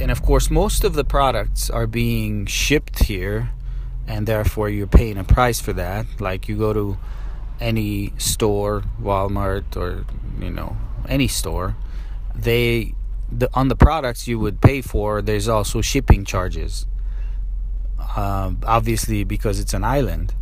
and 0.00 0.10
of 0.10 0.22
course, 0.22 0.50
most 0.50 0.84
of 0.84 0.94
the 0.94 1.04
products 1.04 1.70
are 1.70 1.86
being 1.86 2.46
shipped 2.46 3.04
here, 3.04 3.50
and 4.06 4.26
therefore 4.26 4.68
you're 4.68 4.86
paying 4.86 5.18
a 5.18 5.24
price 5.24 5.60
for 5.60 5.72
that. 5.74 6.06
Like 6.20 6.48
you 6.48 6.56
go 6.56 6.72
to 6.72 6.98
any 7.60 8.12
store, 8.18 8.84
Walmart, 9.00 9.76
or 9.76 10.04
you 10.40 10.50
know 10.50 10.76
any 11.08 11.28
store, 11.28 11.76
they 12.34 12.94
the, 13.30 13.48
on 13.54 13.68
the 13.68 13.76
products 13.76 14.28
you 14.28 14.38
would 14.38 14.60
pay 14.60 14.80
for, 14.82 15.22
there's 15.22 15.48
also 15.48 15.80
shipping 15.80 16.24
charges. 16.24 16.86
uh, 18.16 18.52
obviously 18.64 19.24
because 19.24 19.60
it's 19.60 19.74
an 19.74 19.84
island. 19.84 20.34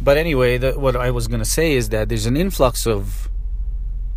But 0.00 0.16
anyway, 0.16 0.58
the, 0.58 0.72
what 0.72 0.96
I 0.96 1.10
was 1.10 1.26
to 1.28 1.44
say 1.44 1.72
is 1.72 1.88
that 1.90 2.08
there's 2.08 2.26
an 2.26 2.36
influx 2.36 2.86
of 2.86 3.28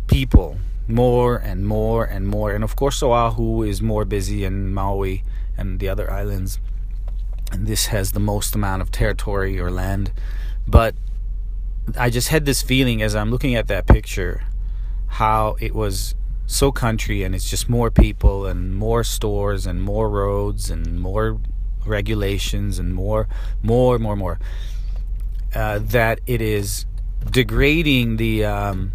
people, 0.06 0.58
more 0.88 1.36
and 1.36 1.66
more 1.66 2.04
and 2.04 2.26
more. 2.26 2.52
And 2.52 2.64
of 2.64 2.74
course, 2.74 3.02
Oahu 3.02 3.62
is 3.62 3.80
more 3.82 4.04
busy, 4.04 4.44
and 4.44 4.74
Maui 4.74 5.22
and 5.56 5.78
the 5.78 5.88
other 5.88 6.10
islands. 6.10 6.58
And 7.52 7.66
this 7.66 7.86
has 7.86 8.12
the 8.12 8.20
most 8.20 8.54
amount 8.54 8.82
of 8.82 8.90
territory 8.90 9.60
or 9.60 9.70
land. 9.70 10.12
But 10.66 10.94
I 11.96 12.10
just 12.10 12.28
had 12.28 12.44
this 12.44 12.62
feeling 12.62 13.02
as 13.02 13.14
I'm 13.14 13.30
looking 13.30 13.54
at 13.54 13.68
that 13.68 13.86
picture 13.86 14.42
how 15.06 15.56
it 15.60 15.74
was 15.74 16.14
so 16.46 16.72
country 16.72 17.22
and 17.22 17.34
it's 17.34 17.48
just 17.48 17.68
more 17.68 17.90
people 17.90 18.46
and 18.46 18.74
more 18.74 19.04
stores 19.04 19.66
and 19.66 19.82
more 19.82 20.08
roads 20.08 20.70
and 20.70 20.98
more 21.00 21.38
regulations 21.84 22.78
and 22.78 22.94
more 22.94 23.28
more 23.62 23.98
more 23.98 24.16
more 24.16 24.38
uh, 25.54 25.78
that 25.78 26.20
it 26.26 26.40
is 26.40 26.86
degrading 27.30 28.16
the 28.16 28.44
um, 28.44 28.92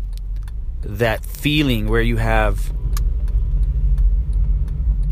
that 0.85 1.25
feeling 1.25 1.87
where 1.87 2.01
you 2.01 2.17
have 2.17 2.71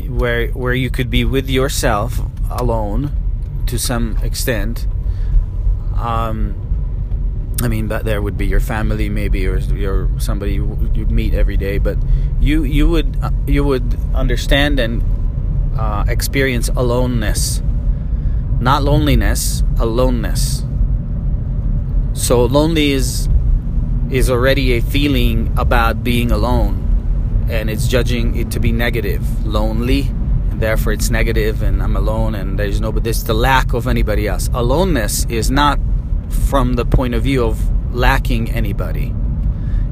where 0.08 0.48
where 0.48 0.74
you 0.74 0.90
could 0.90 1.10
be 1.10 1.24
with 1.24 1.48
yourself 1.48 2.20
alone 2.50 3.10
to 3.66 3.78
some 3.78 4.16
extent 4.22 4.86
um, 5.96 6.54
I 7.62 7.68
mean, 7.68 7.86
but 7.86 8.04
there 8.04 8.20
would 8.20 8.36
be 8.36 8.46
your 8.46 8.60
family, 8.60 9.08
maybe, 9.08 9.46
or 9.46 9.58
your 9.58 10.08
somebody 10.18 10.54
you, 10.54 10.90
you 10.94 11.06
meet 11.06 11.32
every 11.32 11.56
day. 11.56 11.78
But 11.78 11.96
you 12.40 12.64
you 12.64 12.88
would 12.88 13.16
uh, 13.22 13.30
you 13.46 13.62
would 13.62 13.96
understand 14.14 14.80
and 14.80 15.02
uh, 15.78 16.04
experience 16.08 16.70
aloneness, 16.70 17.62
not 18.60 18.82
loneliness, 18.82 19.62
aloneness. 19.78 20.64
So 22.14 22.44
lonely 22.44 22.92
is 22.92 23.28
is 24.12 24.28
already 24.28 24.74
a 24.74 24.82
feeling 24.82 25.50
about 25.56 26.04
being 26.04 26.30
alone, 26.30 27.46
and 27.50 27.70
it's 27.70 27.88
judging 27.88 28.36
it 28.36 28.50
to 28.50 28.60
be 28.60 28.70
negative, 28.70 29.46
lonely, 29.46 30.02
and 30.50 30.60
therefore 30.60 30.92
it's 30.92 31.08
negative, 31.08 31.62
and 31.62 31.82
I'm 31.82 31.96
alone, 31.96 32.34
and 32.34 32.58
there's 32.58 32.78
no. 32.78 32.92
But 32.92 33.04
this 33.04 33.22
the 33.22 33.34
lack 33.34 33.72
of 33.72 33.88
anybody 33.88 34.28
else. 34.28 34.50
Aloneness 34.52 35.24
is 35.30 35.50
not 35.50 35.80
from 36.48 36.74
the 36.74 36.84
point 36.84 37.14
of 37.14 37.22
view 37.22 37.42
of 37.42 37.58
lacking 37.94 38.50
anybody. 38.50 39.14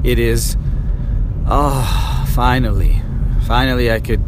It 0.05 0.19
is, 0.19 0.59
oh, 1.47 2.27
finally, 2.35 3.03
finally, 3.47 3.91
I 3.91 4.01
could, 4.01 4.23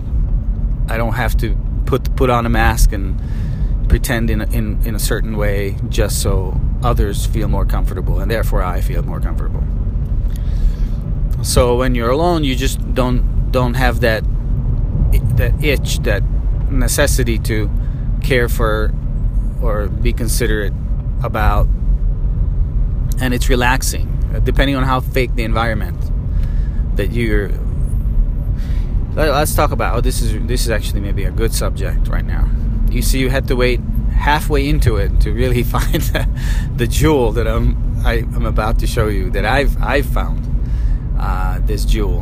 I 0.89 0.97
don't 0.97 1.15
have 1.15 1.37
to 1.39 1.55
put 1.85 2.17
put 2.17 2.31
on 2.31 2.47
a 2.47 2.51
mask 2.51 2.93
and 2.93 3.21
pretend 3.91 4.31
in 4.31 4.41
in 4.55 4.81
in 4.87 4.95
a 4.95 4.99
certain 4.99 5.37
way 5.37 5.77
just 5.91 6.23
so 6.23 6.59
others 6.83 7.27
feel 7.27 7.49
more 7.49 7.65
comfortable, 7.65 8.21
and 8.21 8.31
therefore 8.31 8.63
I 8.63 8.81
feel 8.81 9.03
more 9.03 9.21
comfortable. 9.21 9.63
So 11.43 11.77
when 11.77 11.95
you're 11.95 12.11
alone, 12.11 12.45
you 12.45 12.55
just 12.55 12.95
don't 12.95 13.51
don't 13.51 13.75
have 13.75 14.01
that 14.01 14.25
that 15.37 15.53
itch, 15.63 15.99
that 16.01 16.23
necessity 16.71 17.39
to 17.39 17.71
care 18.23 18.49
for 18.49 18.93
or 19.61 19.89
be 19.89 20.13
considerate 20.13 20.73
about 21.23 21.67
and 23.21 23.35
it's 23.35 23.49
relaxing 23.49 24.09
uh, 24.35 24.41
depending 24.41 24.75
on 24.77 24.83
how 24.85 25.01
fake 25.01 25.35
the 25.35 25.45
environment 25.45 25.97
that 26.97 27.13
you're 27.13 27.51
let's 29.15 29.55
talk 29.55 29.71
about 29.71 29.97
oh 29.97 30.01
this 30.01 30.23
is 30.23 30.41
this 30.47 30.63
is 30.63 30.71
actually 30.71 31.01
maybe 31.01 31.25
a 31.25 31.31
good 31.31 31.53
subject 31.53 32.09
right 32.09 32.25
now 32.25 32.49
you 32.91 33.03
see 33.03 33.19
you 33.19 33.29
had 33.29 33.47
to 33.47 33.55
wait 33.55 33.81
halfway 34.23 34.69
into 34.69 34.97
it 34.97 35.21
to 35.21 35.33
really 35.33 35.63
find 35.77 36.01
the, 36.15 36.29
the 36.77 36.87
jewel 36.87 37.33
that 37.33 37.49
I'm 37.49 37.77
I, 38.07 38.15
am 38.15 38.35
i 38.35 38.37
am 38.37 38.47
about 38.47 38.79
to 38.81 38.87
show 38.87 39.09
you 39.09 39.31
that 39.31 39.45
I've 39.45 39.81
I've 39.83 40.07
found 40.07 40.49
uh, 41.19 41.59
this 41.61 41.85
jewel. 41.85 42.21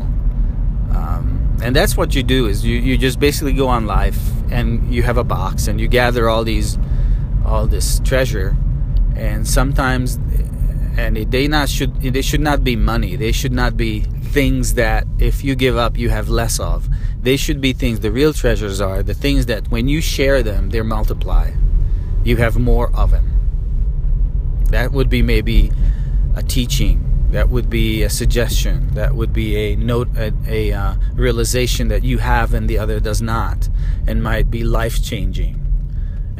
Um, 0.92 1.56
and 1.62 1.76
that's 1.76 1.96
what 1.96 2.14
you 2.14 2.22
do 2.22 2.46
is 2.46 2.64
you, 2.64 2.78
you 2.78 2.98
just 2.98 3.20
basically 3.20 3.52
go 3.52 3.68
on 3.68 3.86
life 3.86 4.18
and 4.50 4.92
you 4.92 5.02
have 5.02 5.18
a 5.18 5.24
box 5.24 5.68
and 5.68 5.80
you 5.80 5.88
gather 5.88 6.28
all 6.28 6.42
these 6.42 6.78
all 7.44 7.66
this 7.66 8.00
treasure. 8.00 8.56
And 9.14 9.46
sometimes 9.46 10.18
and 10.96 11.16
they 11.16 11.48
not 11.48 11.68
should 11.68 12.00
they 12.00 12.22
should 12.22 12.40
not 12.40 12.64
be 12.64 12.76
money. 12.76 13.16
They 13.16 13.32
should 13.32 13.52
not 13.52 13.76
be 13.76 14.00
things 14.36 14.74
that 14.74 15.06
if 15.18 15.44
you 15.44 15.54
give 15.54 15.76
up 15.76 15.98
you 15.98 16.08
have 16.08 16.28
less 16.30 16.60
of. 16.60 16.88
They 17.22 17.36
should 17.36 17.60
be 17.60 17.74
things 17.74 18.00
the 18.00 18.10
real 18.10 18.32
treasures 18.32 18.80
are 18.80 19.02
the 19.02 19.14
things 19.14 19.46
that 19.46 19.70
when 19.70 19.86
you 19.88 20.00
share 20.00 20.42
them 20.42 20.70
they 20.70 20.80
multiply 20.80 21.50
you 22.24 22.36
have 22.36 22.58
more 22.58 22.94
of 22.94 23.10
them 23.10 23.26
that 24.70 24.92
would 24.92 25.08
be 25.08 25.22
maybe 25.22 25.70
a 26.36 26.42
teaching 26.42 27.06
that 27.30 27.48
would 27.48 27.70
be 27.70 28.02
a 28.02 28.10
suggestion 28.10 28.88
that 28.94 29.14
would 29.14 29.32
be 29.32 29.56
a 29.56 29.76
note 29.76 30.08
a, 30.16 30.32
a 30.46 30.72
uh, 30.72 30.94
realization 31.14 31.88
that 31.88 32.02
you 32.02 32.18
have 32.18 32.54
and 32.54 32.68
the 32.68 32.78
other 32.78 33.00
does 33.00 33.22
not 33.22 33.68
and 34.06 34.22
might 34.22 34.50
be 34.50 34.62
life 34.62 35.02
changing 35.02 35.56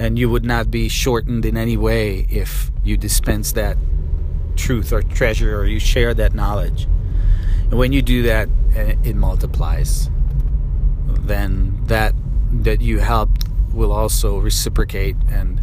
and 0.01 0.19
you 0.19 0.31
would 0.31 0.45
not 0.45 0.71
be 0.71 0.89
shortened 0.89 1.45
in 1.45 1.59
any 1.59 1.77
way 1.77 2.27
if 2.31 2.71
you 2.83 2.97
dispense 2.97 3.53
that 3.53 3.77
truth 4.57 4.93
or 4.93 5.03
treasure 5.03 5.59
or 5.59 5.67
you 5.67 5.79
share 5.79 6.15
that 6.15 6.35
knowledge. 6.35 6.85
And 7.65 7.75
when 7.75 7.93
you 7.93 8.01
do 8.01 8.23
that, 8.23 8.49
eh, 8.75 8.95
it 9.05 9.15
multiplies. 9.15 10.11
Then 11.07 11.81
that 11.85 12.15
that 12.51 12.81
you 12.81 12.99
helped 12.99 13.45
will 13.73 13.93
also 13.93 14.39
reciprocate 14.39 15.17
and 15.29 15.61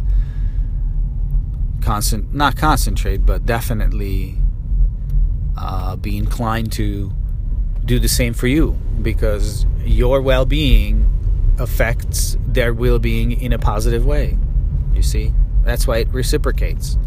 not 2.32 2.56
concentrate 2.56 3.24
but 3.24 3.44
definitely 3.46 4.36
uh, 5.56 5.96
be 5.96 6.16
inclined 6.16 6.70
to 6.72 7.10
do 7.84 7.98
the 7.98 8.08
same 8.08 8.34
for 8.34 8.46
you 8.46 8.72
because 9.02 9.66
your 9.84 10.20
well-being 10.20 11.10
affects 11.58 12.36
their 12.46 12.72
well-being 12.72 13.32
in 13.40 13.52
a 13.52 13.58
positive 13.58 14.04
way 14.04 14.36
you 14.94 15.02
see 15.02 15.32
that's 15.64 15.86
why 15.86 15.98
it 15.98 16.08
reciprocates 16.08 16.98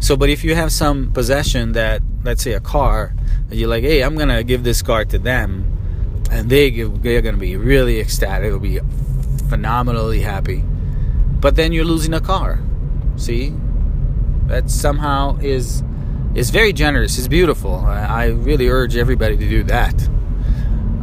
so, 0.00 0.16
but 0.16 0.30
if 0.30 0.44
you 0.44 0.54
have 0.54 0.72
some 0.72 1.12
possession 1.12 1.72
that, 1.72 2.02
let's 2.24 2.42
say, 2.42 2.54
a 2.54 2.60
car, 2.60 3.14
you're 3.50 3.68
like, 3.68 3.84
hey, 3.84 4.02
I'm 4.02 4.16
gonna 4.16 4.42
give 4.42 4.64
this 4.64 4.80
car 4.80 5.04
to 5.04 5.18
them, 5.18 5.76
and 6.30 6.48
they 6.48 6.70
give, 6.70 7.02
they're 7.02 7.20
gonna 7.20 7.36
be 7.36 7.56
really 7.56 8.00
ecstatic, 8.00 8.50
they'll 8.50 8.58
be 8.58 8.80
phenomenally 9.50 10.22
happy. 10.22 10.64
But 11.38 11.56
then 11.56 11.72
you're 11.72 11.84
losing 11.84 12.14
a 12.14 12.20
car. 12.20 12.60
See, 13.16 13.52
that 14.50 14.68
somehow 14.68 15.38
is 15.40 15.82
is 16.34 16.50
very 16.50 16.72
generous. 16.72 17.18
It's 17.18 17.28
beautiful. 17.28 17.76
I, 17.76 18.04
I 18.04 18.24
really 18.26 18.68
urge 18.68 18.96
everybody 18.96 19.36
to 19.36 19.48
do 19.48 19.62
that, 19.64 19.94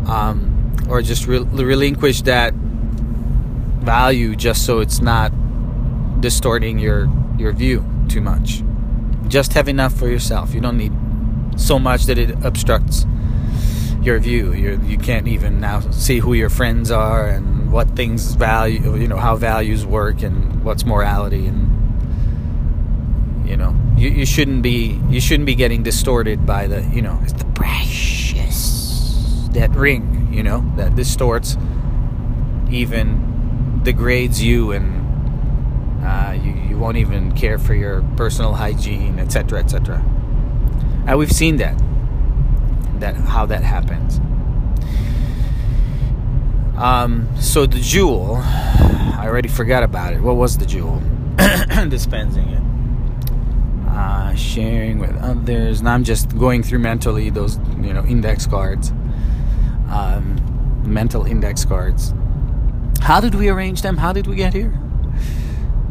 um, 0.07 0.75
or 0.89 1.01
just 1.01 1.27
re- 1.27 1.39
relinquish 1.39 2.21
that 2.23 2.53
value 2.53 4.35
just 4.35 4.65
so 4.65 4.79
it's 4.79 5.01
not 5.01 5.31
distorting 6.21 6.77
your 6.77 7.09
your 7.37 7.53
view 7.53 7.83
too 8.09 8.21
much. 8.21 8.63
Just 9.27 9.53
have 9.53 9.67
enough 9.69 9.93
for 9.93 10.07
yourself. 10.09 10.53
You 10.53 10.61
don't 10.61 10.77
need 10.77 10.93
so 11.57 11.79
much 11.79 12.05
that 12.05 12.17
it 12.17 12.31
obstructs 12.43 13.05
your 14.01 14.19
view. 14.19 14.53
You're, 14.53 14.79
you 14.83 14.97
can't 14.97 15.27
even 15.27 15.59
now 15.59 15.79
see 15.91 16.19
who 16.19 16.33
your 16.33 16.49
friends 16.49 16.91
are 16.91 17.27
and 17.27 17.71
what 17.71 17.89
things 17.95 18.33
value, 18.35 18.95
you 18.95 19.07
know, 19.07 19.17
how 19.17 19.35
values 19.35 19.85
work 19.85 20.21
and 20.21 20.63
what's 20.63 20.85
morality 20.85 21.45
and 21.45 21.66
you 23.47 23.57
know, 23.57 23.75
you, 23.95 24.09
you 24.09 24.25
shouldn't 24.25 24.61
be 24.61 24.99
you 25.09 25.21
shouldn't 25.21 25.45
be 25.45 25.55
getting 25.55 25.83
distorted 25.83 26.45
by 26.45 26.67
the, 26.67 26.83
you 26.93 27.01
know, 27.01 27.19
it's 27.23 27.33
the 27.33 27.45
precious 27.55 29.47
that 29.53 29.71
ring, 29.71 30.29
you 30.31 30.43
know, 30.43 30.69
that 30.75 30.95
distorts 30.95 31.57
even 32.69 33.81
degrades 33.83 34.43
you 34.43 34.71
and 34.71 36.05
uh, 36.05 36.31
you, 36.33 36.51
you 36.69 36.77
won't 36.77 36.97
even 36.97 37.31
care 37.33 37.57
for 37.57 37.73
your 37.73 38.01
personal 38.15 38.53
hygiene, 38.53 39.19
etc., 39.19 39.59
etc. 39.59 39.97
And 41.07 41.17
we've 41.17 41.31
seen 41.31 41.57
that, 41.57 41.77
that 42.99 43.15
how 43.15 43.45
that 43.45 43.63
happens. 43.63 44.19
Um, 46.77 47.27
so 47.39 47.65
the 47.65 47.79
jewel, 47.79 48.35
I 48.35 49.23
already 49.23 49.49
forgot 49.49 49.83
about 49.83 50.13
it. 50.13 50.21
What 50.21 50.35
was 50.35 50.57
the 50.57 50.65
jewel? 50.65 51.01
Dispensing 51.89 52.49
it, 52.49 52.61
uh, 53.97 54.35
sharing 54.35 54.99
with 54.99 55.15
others. 55.17 55.79
And 55.79 55.89
I'm 55.89 56.03
just 56.03 56.37
going 56.37 56.61
through 56.61 56.79
mentally 56.79 57.29
those, 57.31 57.57
you 57.81 57.93
know, 57.93 58.05
index 58.05 58.45
cards, 58.45 58.91
um, 59.89 60.37
mental 60.85 61.25
index 61.25 61.65
cards. 61.65 62.13
How 63.01 63.19
did 63.19 63.33
we 63.33 63.49
arrange 63.49 63.81
them? 63.81 63.97
How 63.97 64.13
did 64.13 64.27
we 64.27 64.35
get 64.35 64.53
here? 64.53 64.73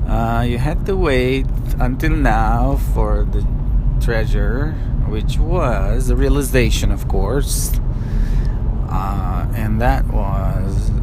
Uh, 0.06 0.44
you 0.46 0.58
had 0.58 0.86
to 0.86 0.96
wait 0.96 1.46
until 1.80 2.10
now 2.10 2.76
for 2.94 3.24
the 3.24 3.44
treasure, 4.00 4.72
which 5.08 5.38
was 5.38 6.06
the 6.06 6.14
realization, 6.14 6.92
of 6.92 7.08
course. 7.08 7.72
Uh, 8.88 9.48
and 9.54 9.80
that 9.80 10.06
was. 10.06 10.95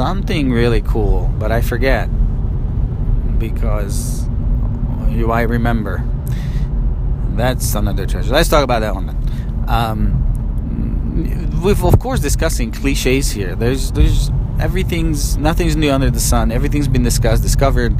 Something 0.00 0.50
really 0.50 0.80
cool, 0.80 1.30
but 1.38 1.52
I 1.52 1.60
forget 1.60 2.08
because 3.38 4.26
you 5.10 5.30
I 5.30 5.42
remember. 5.42 6.02
That's 7.36 7.74
another 7.74 8.06
treasure. 8.06 8.32
Let's 8.32 8.48
talk 8.48 8.64
about 8.64 8.80
that 8.80 8.94
one. 8.94 9.08
Um, 9.68 11.60
we've 11.62 11.84
of 11.84 11.98
course 11.98 12.20
discussing 12.20 12.72
cliches 12.72 13.30
here. 13.30 13.54
There's 13.54 13.92
there's 13.92 14.30
everything's 14.58 15.36
nothing's 15.36 15.76
new 15.76 15.92
under 15.92 16.10
the 16.10 16.24
sun. 16.32 16.50
Everything's 16.50 16.88
been 16.88 17.02
discussed, 17.02 17.42
discovered, 17.42 17.92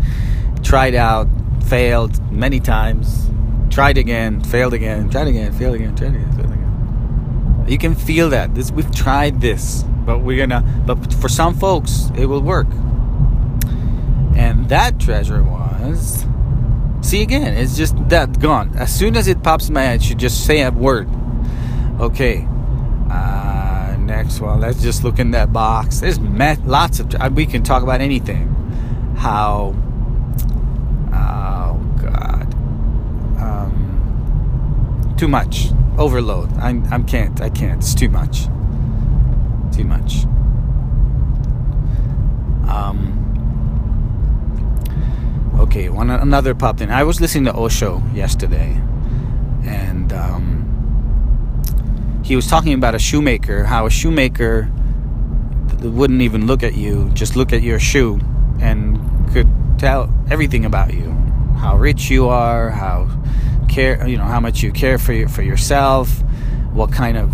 tried 0.63 0.95
out, 0.95 1.29
failed 1.69 2.15
many 2.33 2.61
times, 2.61 3.29
tried 3.69 3.99
again, 3.99 4.41
failed 4.41 4.73
again, 4.73 5.11
tried 5.11 5.29
again, 5.29 5.53
failed 5.53 5.75
again, 5.75 5.95
tried 5.95 6.15
again. 6.15 6.40
You 7.71 7.79
can 7.79 7.95
feel 7.95 8.31
that. 8.31 8.53
This 8.57 8.73
we've 8.73 8.91
tried 8.93 9.41
this, 9.41 9.85
but 10.05 10.19
we're 10.19 10.45
gonna. 10.45 10.83
But 10.85 11.15
for 11.15 11.29
some 11.29 11.55
folks, 11.57 12.11
it 12.17 12.27
will 12.27 12.43
work. 12.43 12.67
And 14.35 14.69
that 14.71 14.99
treasure 14.99 15.45
was. 15.45 16.27
See 17.01 17.23
again, 17.23 17.57
it's 17.57 17.77
just 17.77 17.95
that 18.09 18.41
gone. 18.41 18.77
As 18.77 18.93
soon 18.93 19.17
as 19.17 19.29
it 19.29 19.45
pops 19.45 19.69
in 19.69 19.75
my 19.75 19.83
head, 19.83 20.05
you 20.05 20.17
just 20.17 20.45
say 20.45 20.63
a 20.63 20.73
word. 20.73 21.09
Okay. 22.01 22.45
Uh, 23.09 23.97
next 24.01 24.41
one. 24.41 24.59
Let's 24.59 24.83
just 24.83 25.05
look 25.05 25.21
in 25.21 25.31
that 25.31 25.53
box. 25.53 26.01
There's 26.01 26.19
met, 26.19 26.67
lots 26.67 26.99
of. 26.99 27.15
We 27.37 27.47
can 27.47 27.63
talk 27.63 27.85
about 27.85 28.01
anything. 28.01 28.49
How. 29.17 29.77
Oh 31.15 31.79
God. 32.03 32.53
Um, 33.41 35.15
too 35.17 35.29
much. 35.29 35.71
Overload. 36.01 36.53
I 36.59 36.71
I 36.91 36.99
can't. 37.03 37.41
I 37.41 37.51
can't. 37.51 37.81
It's 37.81 37.95
too 37.95 38.09
much. 38.09 38.47
Too 39.77 39.85
much. 39.85 40.25
Um 42.67 43.21
okay, 45.71 45.89
one 45.89 46.11
another 46.11 46.55
popped 46.55 46.81
in. 46.81 46.91
I 46.91 47.05
was 47.05 47.21
listening 47.21 47.45
to 47.45 47.55
Osho 47.55 48.03
yesterday, 48.13 48.81
and 49.65 50.13
um, 50.13 50.51
he 52.25 52.35
was 52.35 52.49
talking 52.49 52.73
about 52.75 52.97
a 52.97 52.99
shoemaker. 52.99 53.63
How 53.63 53.87
a 53.87 53.91
shoemaker 53.91 54.69
wouldn't 55.81 56.23
even 56.23 56.47
look 56.47 56.63
at 56.65 56.75
you, 56.75 57.09
just 57.13 57.37
look 57.37 57.53
at 57.53 57.63
your 57.63 57.79
shoe, 57.79 58.19
and 58.61 58.99
could 59.33 59.49
tell 59.79 60.13
everything 60.31 60.65
about 60.65 60.93
you, 60.93 61.11
how 61.57 61.77
rich 61.77 62.11
you 62.11 62.29
are, 62.29 62.71
how 62.71 63.09
care, 63.71 64.07
you 64.07 64.19
know, 64.19 64.25
how 64.25 64.41
much 64.41 64.63
you 64.63 64.73
care 64.73 64.99
for 64.99 65.13
your, 65.15 65.29
for 65.29 65.43
yourself, 65.43 66.11
what 66.73 66.93
kind 66.93 67.17
of 67.17 67.31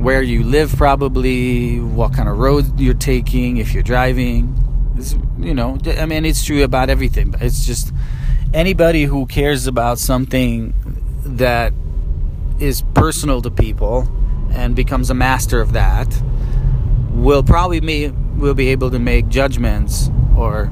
where 0.00 0.22
you 0.22 0.44
live, 0.44 0.76
probably, 0.76 1.80
what 1.80 2.12
kind 2.12 2.28
of 2.28 2.38
road 2.38 2.78
you're 2.78 2.94
taking, 2.94 3.56
if 3.56 3.74
you're 3.74 3.82
driving 3.82 4.54
it's, 4.96 5.16
you 5.38 5.54
know, 5.54 5.78
I 5.86 6.06
mean, 6.06 6.24
it's 6.24 6.44
true 6.44 6.62
about 6.62 6.90
everything. 6.90 7.30
But 7.30 7.42
it's 7.42 7.66
just 7.66 7.92
anybody 8.52 9.04
who 9.04 9.26
cares 9.26 9.66
about 9.66 9.98
something 9.98 10.74
that 11.24 11.72
is 12.60 12.82
personal 12.94 13.42
to 13.42 13.50
people 13.50 14.08
and 14.52 14.76
becomes 14.76 15.10
a 15.10 15.14
master 15.14 15.60
of 15.60 15.72
that 15.72 16.22
will 17.10 17.42
probably 17.42 17.80
be, 17.80 18.08
will 18.36 18.54
be 18.54 18.68
able 18.68 18.90
to 18.90 18.98
make 18.98 19.28
judgments 19.28 20.10
or 20.36 20.70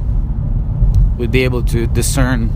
would 1.18 1.30
be 1.30 1.44
able 1.44 1.62
to 1.64 1.86
discern 1.88 2.50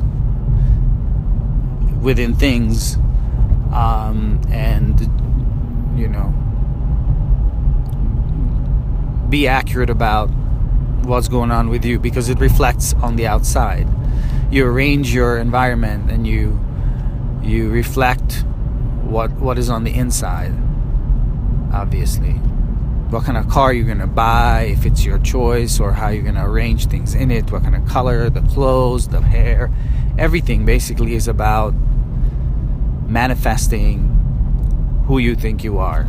within 2.07 2.37
things 2.37 2.95
um, 3.73 4.40
and 4.49 5.01
you 5.99 6.07
know 6.07 6.33
be 9.29 9.49
accurate 9.49 9.90
about 9.90 10.29
what's 11.03 11.27
going 11.27 11.51
on 11.51 11.69
with 11.69 11.85
you 11.85 11.99
because 11.99 12.29
it 12.29 12.38
reflects 12.38 12.95
on 12.95 13.16
the 13.16 13.27
outside. 13.27 13.88
You 14.53 14.66
arrange 14.66 15.12
your 15.12 15.38
environment 15.38 16.09
and 16.09 16.25
you 16.27 16.61
you 17.42 17.71
reflect 17.71 18.45
what 19.03 19.33
what 19.33 19.59
is 19.59 19.69
on 19.69 19.83
the 19.83 19.92
inside. 19.92 20.55
Obviously, 21.73 22.35
what 23.11 23.25
kind 23.25 23.37
of 23.37 23.49
car 23.49 23.73
you're 23.73 23.85
gonna 23.85 24.07
buy, 24.07 24.75
if 24.77 24.87
it's 24.87 25.05
your 25.05 25.19
choice, 25.19 25.81
or 25.81 25.92
how 25.92 26.09
you're 26.09 26.23
gonna 26.23 26.49
arrange 26.49 26.87
things 26.87 27.16
in 27.16 27.33
it, 27.33 27.51
what 27.51 27.64
kind 27.64 27.75
of 27.75 27.85
color, 27.87 28.31
the 28.31 28.42
clothes, 28.42 29.09
the 29.09 29.21
hair, 29.21 29.73
everything 30.19 30.64
basically 30.64 31.16
is 31.16 31.27
about 31.27 31.75
manifesting 33.09 34.12
who 35.07 35.19
you 35.19 35.35
think 35.35 35.62
you 35.62 35.79
are. 35.79 36.03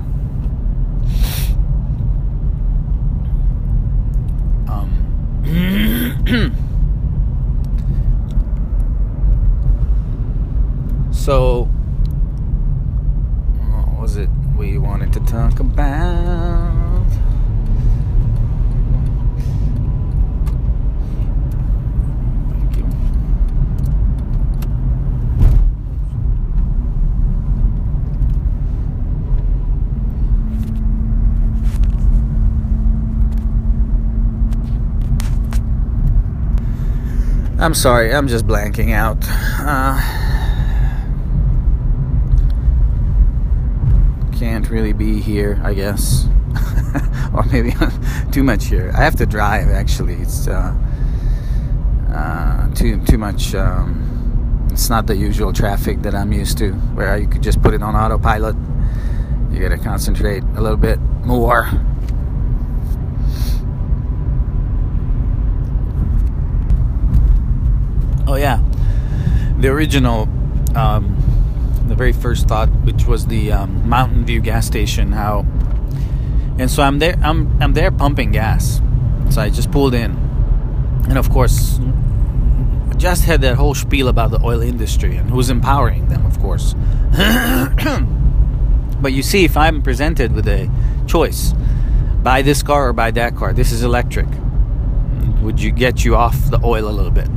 Um, 4.68 4.92
so, 11.12 11.64
what 13.70 14.02
was 14.02 14.18
it 14.18 14.30
we 14.58 14.78
wanted 14.78 15.14
to 15.14 15.20
talk 15.22 15.60
about? 15.60 16.68
I'm 37.68 37.74
sorry, 37.74 38.14
I'm 38.14 38.30
just 38.30 38.48
blanking 38.48 38.94
out. 38.94 39.18
Uh, 39.60 40.00
can't 44.40 44.70
really 44.70 44.94
be 44.94 45.20
here, 45.20 45.60
I 45.62 45.74
guess. 45.74 46.28
or 47.34 47.44
maybe 47.52 47.74
too 48.32 48.44
much 48.44 48.68
here. 48.68 48.94
I 48.96 49.04
have 49.04 49.18
to 49.18 49.26
drive 49.26 49.68
actually. 49.68 50.14
It's 50.14 50.48
uh, 50.48 50.74
uh, 52.10 52.74
too 52.74 53.04
too 53.04 53.18
much. 53.18 53.54
Um, 53.54 54.70
it's 54.72 54.90
not 54.90 55.06
the 55.06 55.18
usual 55.18 55.52
traffic 55.52 56.02
that 56.04 56.16
I'm 56.16 56.32
used 56.32 56.58
to, 56.60 56.72
where 56.96 57.18
you 57.18 57.28
could 57.28 57.44
just 57.44 57.62
put 57.62 57.74
it 57.74 57.84
on 57.84 57.98
autopilot. 57.98 58.56
You 59.52 59.60
gotta 59.60 59.78
concentrate 59.78 60.44
a 60.56 60.62
little 60.62 60.78
bit 60.78 61.02
more. 61.26 61.70
Oh 68.28 68.36
yeah, 68.36 68.62
the 69.58 69.70
original, 69.70 70.28
um, 70.76 71.16
the 71.88 71.96
very 71.96 72.12
first 72.12 72.50
thought, 72.50 72.68
which 72.84 73.06
was 73.06 73.28
the 73.28 73.54
um, 73.54 73.88
Mountain 73.88 74.26
View 74.26 74.42
gas 74.42 74.68
station. 74.68 75.14
How, 75.14 75.46
and 76.60 76.70
so 76.70 76.84
I'm 76.84 77.00
there. 77.00 77.16
I'm 77.24 77.58
I'm 77.62 77.74
there 77.74 77.90
pumping 77.90 78.32
gas. 78.32 78.82
So 79.30 79.42
I 79.42 79.50
just 79.50 79.72
pulled 79.72 79.94
in, 79.94 80.12
and 81.08 81.18
of 81.18 81.30
course, 81.30 81.80
just 82.98 83.24
had 83.24 83.42
that 83.42 83.56
whole 83.56 83.76
spiel 83.76 84.10
about 84.10 84.32
the 84.32 84.42
oil 84.44 84.62
industry 84.62 85.16
and 85.16 85.30
who's 85.30 85.50
empowering 85.50 86.10
them, 86.10 86.26
of 86.26 86.40
course. 86.40 86.74
but 89.02 89.14
you 89.14 89.24
see, 89.24 89.46
if 89.46 89.56
I'm 89.56 89.82
presented 89.82 90.34
with 90.34 90.48
a 90.48 90.70
choice, 91.08 91.54
buy 92.24 92.42
this 92.42 92.64
car 92.64 92.90
or 92.90 92.94
buy 92.94 93.12
that 93.12 93.36
car. 93.36 93.54
This 93.54 93.72
is 93.72 93.84
electric. 93.84 94.28
Would 95.42 95.62
you 95.62 95.72
get 95.72 96.04
you 96.04 96.16
off 96.16 96.50
the 96.50 96.60
oil 96.64 96.90
a 96.90 96.92
little 96.92 97.12
bit? 97.12 97.30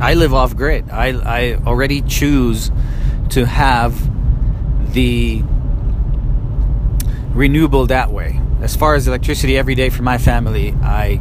I 0.00 0.14
live 0.14 0.32
off 0.32 0.56
grid. 0.56 0.88
I, 0.90 1.08
I 1.08 1.54
already 1.66 2.00
choose 2.02 2.70
to 3.30 3.44
have 3.46 3.94
the 4.94 5.42
renewable 7.32 7.86
that 7.86 8.10
way. 8.10 8.40
As 8.60 8.76
far 8.76 8.94
as 8.94 9.06
electricity 9.06 9.56
every 9.56 9.74
day 9.74 9.90
for 9.90 10.02
my 10.02 10.18
family, 10.18 10.74
I 10.82 11.20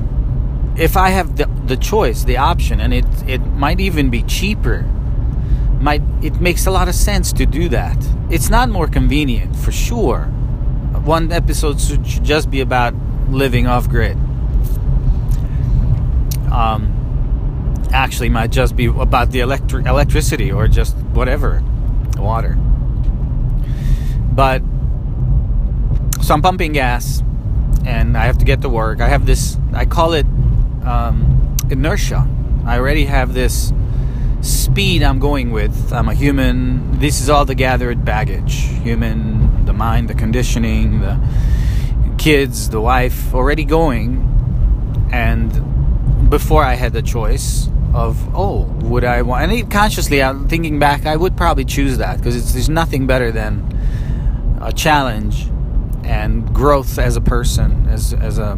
if 0.78 0.96
I 0.96 1.10
have 1.10 1.36
the, 1.36 1.46
the 1.66 1.76
choice, 1.76 2.24
the 2.24 2.38
option, 2.38 2.80
and 2.80 2.94
it 2.94 3.06
it 3.28 3.40
might 3.40 3.80
even 3.80 4.10
be 4.10 4.24
cheaper, 4.24 4.82
might 5.80 6.02
it 6.22 6.40
makes 6.42 6.66
a 6.66 6.72
lot 6.72 6.88
of 6.88 6.96
sense 6.96 7.34
to 7.34 7.46
do 7.46 7.70
that. 7.70 7.98
It's 8.30 8.50
not 8.50 8.70
more 8.70 8.88
convenient 8.88 9.56
for 9.56 9.72
sure. 9.72 10.24
One 11.04 11.32
episode 11.32 11.80
should 11.80 12.04
just 12.04 12.50
be 12.50 12.62
about 12.62 12.94
living 13.30 13.68
off 13.68 13.90
grid. 13.90 14.18
Um, 16.52 16.99
actually 17.92 18.30
might 18.30 18.52
just 18.52 18.76
be 18.76 18.86
about 18.86 19.32
the 19.32 19.40
electric 19.40 19.86
electricity 19.86 20.52
or 20.52 20.68
just 20.68 20.96
whatever, 21.14 21.64
water. 22.18 22.56
But 24.32 24.62
so 26.22 26.34
I'm 26.34 26.42
pumping 26.42 26.74
gas, 26.74 27.24
and 27.86 28.18
I 28.18 28.26
have 28.26 28.38
to 28.40 28.46
get 28.46 28.62
to 28.62 28.70
work. 28.70 29.02
I 29.02 29.08
have 29.08 29.26
this. 29.26 29.58
I 29.74 29.86
call 29.86 30.14
it 30.14 30.26
um, 30.86 31.56
inertia. 31.70 32.28
I 32.66 32.78
already 32.78 33.06
have 33.06 33.34
this 33.34 33.74
speed 34.42 35.02
I'm 35.04 35.20
going 35.20 35.52
with. 35.52 35.92
I'm 35.92 36.08
a 36.08 36.14
human. 36.14 37.00
This 37.00 37.22
is 37.22 37.30
all 37.30 37.46
the 37.46 37.56
gathered 37.56 38.06
baggage. 38.06 38.62
Human, 38.84 39.66
the 39.66 39.74
mind, 39.74 40.10
the 40.10 40.14
conditioning, 40.14 41.02
the 41.02 41.20
kids, 42.18 42.70
the 42.70 42.82
wife, 42.82 43.34
already 43.34 43.66
going 43.66 44.30
and 45.12 46.30
before 46.30 46.64
I 46.64 46.76
had 46.76 46.94
the 46.94 47.02
choice 47.02 47.70
of 47.94 48.36
oh 48.36 48.64
would 48.82 49.04
I 49.04 49.22
want 49.22 49.52
and 49.52 49.72
consciously 49.72 50.22
I'm 50.22 50.48
thinking 50.48 50.80
back 50.80 51.06
I 51.06 51.16
would 51.16 51.36
probably 51.36 51.66
choose 51.66 51.98
that 51.98 52.18
because 52.18 52.54
there's 52.54 52.70
nothing 52.70 53.08
better 53.08 53.32
than 53.32 53.66
a 54.62 54.72
challenge 54.72 55.48
and 56.04 56.54
growth 56.54 57.00
as 57.00 57.16
a 57.16 57.22
person 57.22 57.88
as 57.90 58.14
as 58.14 58.38
a 58.38 58.56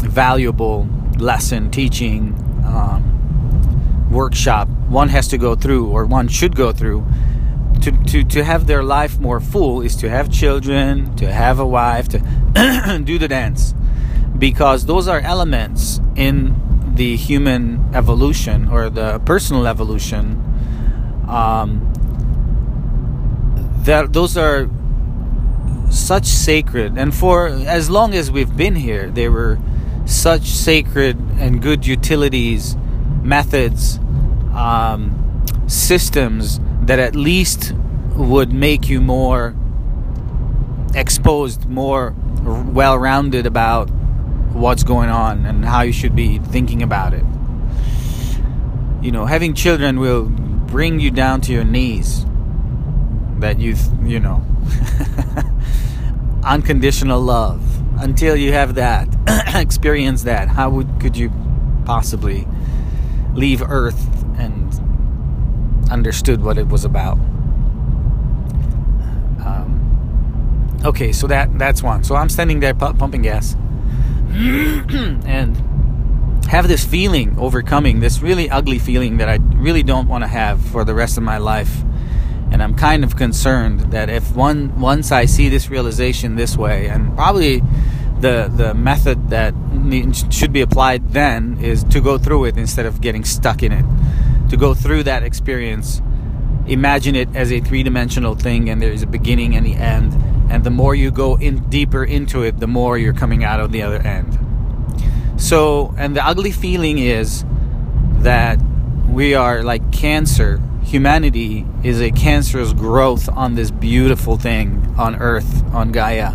valuable 0.00 0.88
lesson 1.18 1.70
teaching 1.70 2.34
um, 2.64 4.10
workshop 4.10 4.68
one 4.88 5.08
has 5.08 5.28
to 5.28 5.38
go 5.38 5.54
through 5.54 5.88
or 5.88 6.04
one 6.04 6.28
should 6.28 6.56
go 6.56 6.72
through 6.72 7.06
to, 7.82 7.90
to, 8.04 8.22
to 8.22 8.44
have 8.44 8.66
their 8.66 8.84
life 8.84 9.18
more 9.18 9.40
full 9.40 9.80
is 9.80 9.96
to 9.96 10.08
have 10.08 10.30
children, 10.30 11.14
to 11.16 11.30
have 11.30 11.58
a 11.58 11.66
wife, 11.66 12.08
to 12.08 12.18
do 13.04 13.18
the 13.18 13.26
dance. 13.26 13.74
Because 14.38 14.86
those 14.86 15.08
are 15.08 15.20
elements 15.20 16.00
in 16.14 16.54
the 16.94 17.16
human 17.16 17.94
evolution 17.94 18.68
or 18.68 18.90
the 18.90 19.18
personal 19.20 19.66
evolution. 19.66 20.38
Um, 21.28 21.88
that 23.84 24.12
those 24.12 24.36
are 24.36 24.68
such 25.90 26.26
sacred, 26.26 26.96
and 26.96 27.14
for 27.14 27.48
as 27.48 27.90
long 27.90 28.14
as 28.14 28.30
we've 28.30 28.56
been 28.56 28.76
here, 28.76 29.10
they 29.10 29.28
were 29.28 29.58
such 30.04 30.42
sacred 30.42 31.16
and 31.38 31.60
good 31.62 31.86
utilities, 31.86 32.76
methods, 33.22 33.98
um, 34.54 35.44
systems 35.66 36.60
that 36.82 36.98
at 36.98 37.14
least 37.14 37.74
would 38.14 38.52
make 38.52 38.88
you 38.88 39.00
more 39.00 39.54
exposed, 40.94 41.66
more 41.68 42.14
well 42.44 42.98
rounded 42.98 43.46
about 43.46 43.88
what's 44.54 44.84
going 44.84 45.08
on 45.08 45.46
and 45.46 45.64
how 45.64 45.82
you 45.82 45.92
should 45.92 46.14
be 46.14 46.38
thinking 46.38 46.82
about 46.82 47.14
it. 47.14 47.24
You 49.02 49.10
know, 49.10 49.26
having 49.26 49.54
children 49.54 49.98
will 49.98 50.26
bring 50.26 51.00
you 51.00 51.10
down 51.10 51.40
to 51.42 51.52
your 51.52 51.64
knees. 51.64 52.24
That 53.38 53.58
you, 53.58 53.74
you 54.04 54.20
know, 54.20 54.44
unconditional 56.44 57.20
love. 57.20 57.60
Until 58.00 58.36
you 58.36 58.52
have 58.52 58.74
that, 58.76 59.08
experience 59.54 60.24
that, 60.24 60.48
how 60.48 60.70
would 60.70 61.00
could 61.00 61.16
you 61.16 61.32
possibly 61.84 62.46
leave 63.34 63.62
Earth 63.62 64.08
and 64.38 65.90
understood 65.90 66.42
what 66.42 66.58
it 66.58 66.68
was 66.68 66.84
about? 66.84 67.18
Um, 69.44 70.80
okay, 70.84 71.12
so 71.12 71.26
that 71.26 71.58
that's 71.58 71.82
one. 71.82 72.04
So 72.04 72.14
I'm 72.14 72.28
standing 72.28 72.60
there 72.60 72.74
pumping 72.74 73.22
gas 73.22 73.56
and 75.26 75.56
have 76.46 76.68
this 76.68 76.84
feeling 76.84 77.38
overcoming 77.38 78.00
this 78.00 78.20
really 78.20 78.50
ugly 78.50 78.78
feeling 78.78 79.18
that 79.18 79.28
I 79.28 79.36
really 79.56 79.82
don't 79.82 80.08
want 80.08 80.24
to 80.24 80.28
have 80.28 80.60
for 80.60 80.84
the 80.84 80.94
rest 80.94 81.16
of 81.16 81.22
my 81.22 81.38
life. 81.38 81.82
And 82.50 82.62
I'm 82.62 82.74
kind 82.74 83.04
of 83.04 83.16
concerned 83.16 83.92
that 83.92 84.10
if 84.10 84.34
one 84.34 84.78
once 84.78 85.12
I 85.12 85.24
see 85.24 85.48
this 85.48 85.70
realization 85.70 86.36
this 86.36 86.56
way, 86.56 86.88
and 86.88 87.14
probably 87.16 87.62
the 88.20 88.52
the 88.54 88.74
method 88.74 89.30
that 89.30 89.54
should 90.30 90.52
be 90.52 90.60
applied 90.60 91.12
then 91.12 91.58
is 91.60 91.84
to 91.84 92.00
go 92.00 92.18
through 92.18 92.44
it 92.46 92.56
instead 92.56 92.86
of 92.86 93.00
getting 93.00 93.24
stuck 93.24 93.62
in 93.62 93.72
it, 93.72 93.84
to 94.50 94.56
go 94.56 94.74
through 94.74 95.02
that 95.04 95.22
experience, 95.22 96.02
imagine 96.66 97.16
it 97.16 97.34
as 97.34 97.50
a 97.50 97.60
three 97.60 97.82
dimensional 97.82 98.34
thing, 98.34 98.68
and 98.68 98.80
there's 98.80 99.02
a 99.02 99.06
beginning 99.06 99.56
and 99.56 99.64
the 99.64 99.74
end 99.74 100.12
and 100.52 100.64
the 100.64 100.70
more 100.70 100.94
you 100.94 101.10
go 101.10 101.36
in 101.36 101.66
deeper 101.70 102.04
into 102.04 102.42
it 102.42 102.60
the 102.60 102.66
more 102.66 102.98
you're 102.98 103.14
coming 103.14 103.42
out 103.42 103.58
of 103.58 103.72
the 103.72 103.80
other 103.80 103.96
end. 104.02 104.38
So 105.38 105.94
and 105.96 106.14
the 106.14 106.24
ugly 106.24 106.52
feeling 106.52 106.98
is 106.98 107.44
that 108.18 108.60
we 109.08 109.34
are 109.34 109.62
like 109.62 109.92
cancer. 109.92 110.60
Humanity 110.84 111.66
is 111.82 112.02
a 112.02 112.10
cancerous 112.10 112.74
growth 112.74 113.30
on 113.30 113.54
this 113.54 113.70
beautiful 113.70 114.36
thing 114.36 114.94
on 114.98 115.16
earth 115.16 115.64
on 115.72 115.90
gaia. 115.90 116.34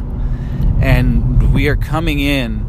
And 0.82 1.54
we 1.54 1.68
are 1.68 1.76
coming 1.76 2.20
in. 2.20 2.66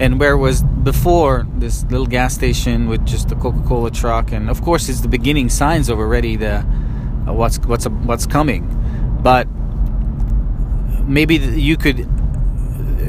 And 0.00 0.20
where 0.20 0.36
was 0.36 0.62
before 0.62 1.46
this 1.56 1.82
little 1.84 2.06
gas 2.06 2.34
station 2.34 2.88
with 2.88 3.06
just 3.06 3.30
the 3.30 3.36
coca-cola 3.36 3.90
truck 3.90 4.32
and 4.32 4.48
of 4.50 4.62
course 4.62 4.88
it's 4.88 5.00
the 5.00 5.08
beginning 5.08 5.48
signs 5.48 5.90
of 5.90 5.98
already 5.98 6.36
the 6.36 6.56
uh, 7.26 7.32
what's 7.32 7.58
what's 7.60 7.86
what's 7.86 8.26
coming. 8.26 8.62
But 9.22 9.48
maybe 11.10 11.36
you 11.36 11.76
could 11.76 12.00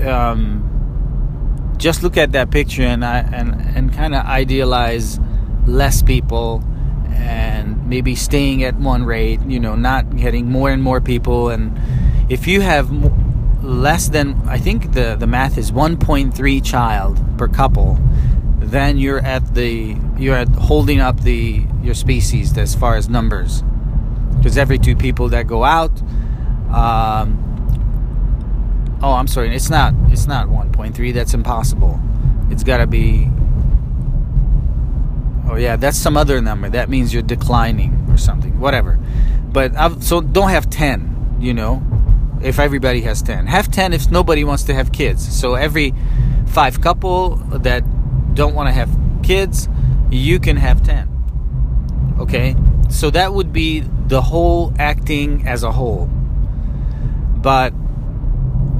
um, 0.05 1.75
just 1.77 2.03
look 2.03 2.17
at 2.17 2.31
that 2.33 2.51
picture 2.51 2.83
and 2.83 3.03
and 3.03 3.55
and 3.75 3.93
kind 3.93 4.15
of 4.15 4.25
idealize 4.25 5.19
less 5.65 6.01
people 6.01 6.63
and 7.13 7.87
maybe 7.87 8.15
staying 8.15 8.63
at 8.63 8.75
one 8.75 9.03
rate 9.03 9.39
you 9.45 9.59
know 9.59 9.75
not 9.75 10.15
getting 10.17 10.49
more 10.49 10.69
and 10.69 10.81
more 10.81 10.99
people. 10.99 11.49
And 11.49 11.79
if 12.29 12.47
you 12.47 12.61
have 12.61 12.89
less 13.63 14.09
than 14.09 14.33
i 14.47 14.57
think 14.57 14.93
the 14.93 15.15
the 15.15 15.27
math 15.27 15.55
is 15.55 15.71
1.3 15.71 16.65
child 16.65 17.21
per 17.37 17.47
couple 17.47 17.99
then 18.71 18.97
you're 18.97 19.19
at 19.19 19.53
the 19.53 19.95
you're 20.17 20.35
at 20.35 20.47
holding 20.49 20.99
up 20.99 21.19
the 21.21 21.65
your 21.81 21.93
species 21.93 22.57
as 22.57 22.75
far 22.75 22.95
as 22.95 23.09
numbers. 23.09 23.63
Because 24.37 24.57
every 24.57 24.79
two 24.79 24.95
people 24.95 25.29
that 25.29 25.45
go 25.45 25.63
out 25.63 25.91
um, 26.73 27.50
Oh, 29.03 29.13
I'm 29.13 29.27
sorry. 29.27 29.55
It's 29.55 29.69
not. 29.69 29.93
It's 30.11 30.27
not 30.27 30.47
1.3. 30.47 31.13
That's 31.13 31.33
impossible. 31.33 31.99
It's 32.49 32.63
got 32.63 32.77
to 32.77 32.87
be. 32.87 33.29
Oh 35.49 35.55
yeah, 35.55 35.75
that's 35.75 35.97
some 35.97 36.15
other 36.15 36.39
number. 36.39 36.69
That 36.69 36.89
means 36.89 37.13
you're 37.13 37.23
declining 37.23 38.07
or 38.09 38.17
something. 38.17 38.59
Whatever. 38.59 38.99
But 39.51 39.75
I've, 39.75 40.03
so 40.03 40.21
don't 40.21 40.49
have 40.49 40.69
10. 40.69 41.37
You 41.39 41.53
know, 41.53 41.83
if 42.43 42.59
everybody 42.59 43.01
has 43.01 43.21
10, 43.21 43.47
have 43.47 43.71
10 43.71 43.93
if 43.93 44.11
nobody 44.11 44.43
wants 44.43 44.63
to 44.63 44.73
have 44.73 44.91
kids. 44.91 45.27
So 45.39 45.55
every 45.55 45.93
five 46.47 46.81
couple 46.81 47.37
that 47.37 47.83
don't 48.35 48.53
want 48.53 48.67
to 48.67 48.73
have 48.73 48.89
kids, 49.23 49.67
you 50.11 50.39
can 50.39 50.57
have 50.57 50.83
10. 50.83 52.17
Okay, 52.19 52.55
so 52.89 53.09
that 53.09 53.33
would 53.33 53.51
be 53.51 53.79
the 53.79 54.21
whole 54.21 54.73
acting 54.77 55.47
as 55.47 55.63
a 55.63 55.71
whole. 55.71 56.05
But 57.37 57.73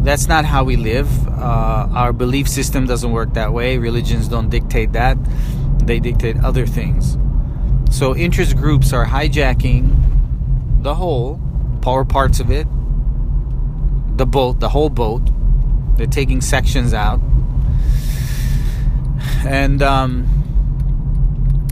that's 0.04 0.28
not 0.28 0.46
how 0.46 0.64
we 0.64 0.76
live. 0.76 1.10
Uh, 1.28 1.88
our 1.94 2.14
belief 2.14 2.48
system 2.48 2.86
doesn't 2.86 3.12
work 3.12 3.34
that 3.34 3.54
way. 3.54 3.78
Religions 3.78 4.28
don't 4.28 4.50
dictate 4.50 4.94
that, 4.94 5.18
they 5.86 6.00
dictate 6.00 6.38
other 6.44 6.66
things. 6.66 7.18
So, 7.90 8.16
interest 8.16 8.56
groups 8.56 8.94
are 8.94 9.06
hijacking 9.06 10.84
the 10.84 10.96
whole, 10.96 11.40
power 11.82 12.06
parts 12.06 12.40
of 12.40 12.52
it, 12.52 12.68
the 14.18 14.26
boat, 14.26 14.60
the 14.60 14.70
whole 14.70 14.90
boat. 14.90 15.22
They're 15.98 16.08
taking 16.08 16.42
sections 16.42 16.94
out. 16.94 17.20
And, 19.46 19.82
um, 19.82 20.42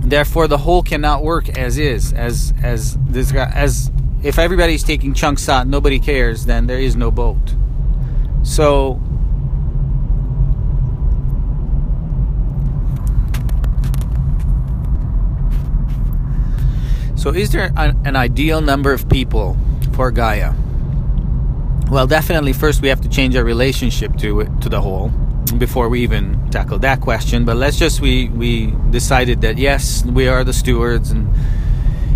therefore 0.02 0.48
the 0.48 0.58
whole 0.58 0.82
cannot 0.82 1.24
work 1.24 1.50
as 1.50 1.78
is 1.78 2.14
as 2.14 2.54
as 2.64 2.98
this 3.08 3.34
as 3.34 3.92
if 4.24 4.40
everybody's 4.40 4.84
taking 4.84 5.14
chunks 5.14 5.48
out 5.48 5.68
nobody 5.68 6.00
cares 6.00 6.46
then 6.46 6.68
there 6.68 6.80
is 6.80 6.96
no 6.96 7.12
boat 7.12 7.38
so, 8.50 9.00
so 17.16 17.30
is 17.30 17.52
there 17.52 17.72
an, 17.78 17.96
an 18.06 18.16
ideal 18.16 18.60
number 18.60 18.92
of 18.92 19.08
people 19.08 19.56
for 19.94 20.10
Gaia? 20.10 20.56
Well, 21.92 22.08
definitely. 22.08 22.54
First, 22.54 22.82
we 22.82 22.88
have 22.88 23.02
to 23.02 23.10
change 23.10 23.36
our 23.36 23.44
relationship 23.44 24.18
to 24.18 24.40
it, 24.42 24.62
to 24.62 24.70
the 24.70 24.82
whole 24.82 25.10
before 25.60 25.88
we 25.88 26.02
even 26.02 26.50
tackle 26.50 26.80
that 26.80 27.02
question. 27.02 27.46
But 27.46 27.58
let's 27.58 27.78
just 27.78 28.02
we 28.02 28.30
we 28.30 28.74
decided 28.90 29.42
that 29.42 29.60
yes, 29.60 30.04
we 30.06 30.28
are 30.28 30.44
the 30.44 30.54
stewards 30.54 31.12
and 31.12 31.32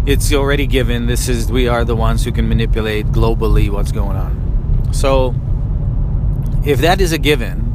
it's 0.07 0.33
already 0.33 0.65
given. 0.65 1.05
This 1.05 1.29
is 1.29 1.51
we 1.51 1.67
are 1.67 1.85
the 1.85 1.95
ones 1.95 2.23
who 2.25 2.31
can 2.31 2.49
manipulate 2.49 3.05
globally 3.07 3.69
what's 3.69 3.91
going 3.91 4.17
on. 4.17 4.93
So 4.93 5.35
if 6.65 6.79
that 6.79 7.01
is 7.01 7.11
a 7.11 7.17
given, 7.17 7.69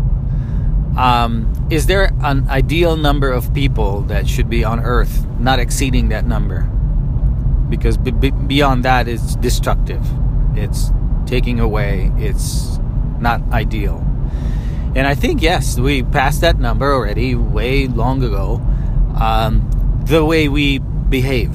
um, 0.96 1.52
is 1.70 1.86
there 1.86 2.10
an 2.22 2.48
ideal 2.48 2.96
number 2.96 3.30
of 3.30 3.52
people 3.54 4.02
that 4.02 4.26
should 4.26 4.48
be 4.48 4.64
on 4.64 4.80
Earth, 4.80 5.26
not 5.38 5.58
exceeding 5.58 6.08
that 6.08 6.26
number? 6.26 6.62
Because 7.68 7.96
b- 7.96 8.10
b- 8.10 8.30
beyond 8.30 8.84
that, 8.84 9.06
it's 9.06 9.36
destructive. 9.36 10.04
It's 10.56 10.90
taking 11.26 11.60
away. 11.60 12.10
It's 12.16 12.78
not 13.20 13.42
ideal. 13.52 14.04
And 14.96 15.06
I 15.06 15.14
think 15.14 15.42
yes, 15.42 15.78
we 15.78 16.02
passed 16.02 16.40
that 16.40 16.58
number 16.58 16.92
already 16.92 17.34
way 17.34 17.86
long 17.86 18.22
ago. 18.22 18.60
Um, 19.20 19.68
the 20.06 20.24
way 20.24 20.48
we 20.48 20.78
behave. 20.78 21.54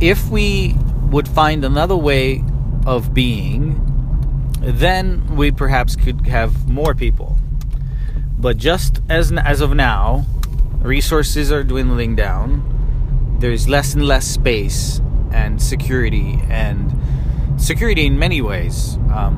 If 0.00 0.30
we 0.30 0.76
would 1.10 1.26
find 1.26 1.64
another 1.64 1.96
way 1.96 2.44
of 2.86 3.12
being 3.12 3.93
then 4.66 5.36
we 5.36 5.50
perhaps 5.50 5.96
could 5.96 6.26
have 6.26 6.68
more 6.68 6.94
people. 6.94 7.38
but 8.38 8.58
just 8.58 9.00
as 9.08 9.32
as 9.32 9.60
of 9.62 9.74
now, 9.74 10.26
resources 10.82 11.50
are 11.50 11.64
dwindling 11.64 12.14
down. 12.14 12.60
There's 13.40 13.68
less 13.68 13.94
and 13.94 14.04
less 14.06 14.26
space 14.26 15.00
and 15.32 15.60
security 15.60 16.38
and 16.50 16.92
security 17.56 18.04
in 18.06 18.18
many 18.18 18.40
ways 18.42 18.96
um, 19.12 19.34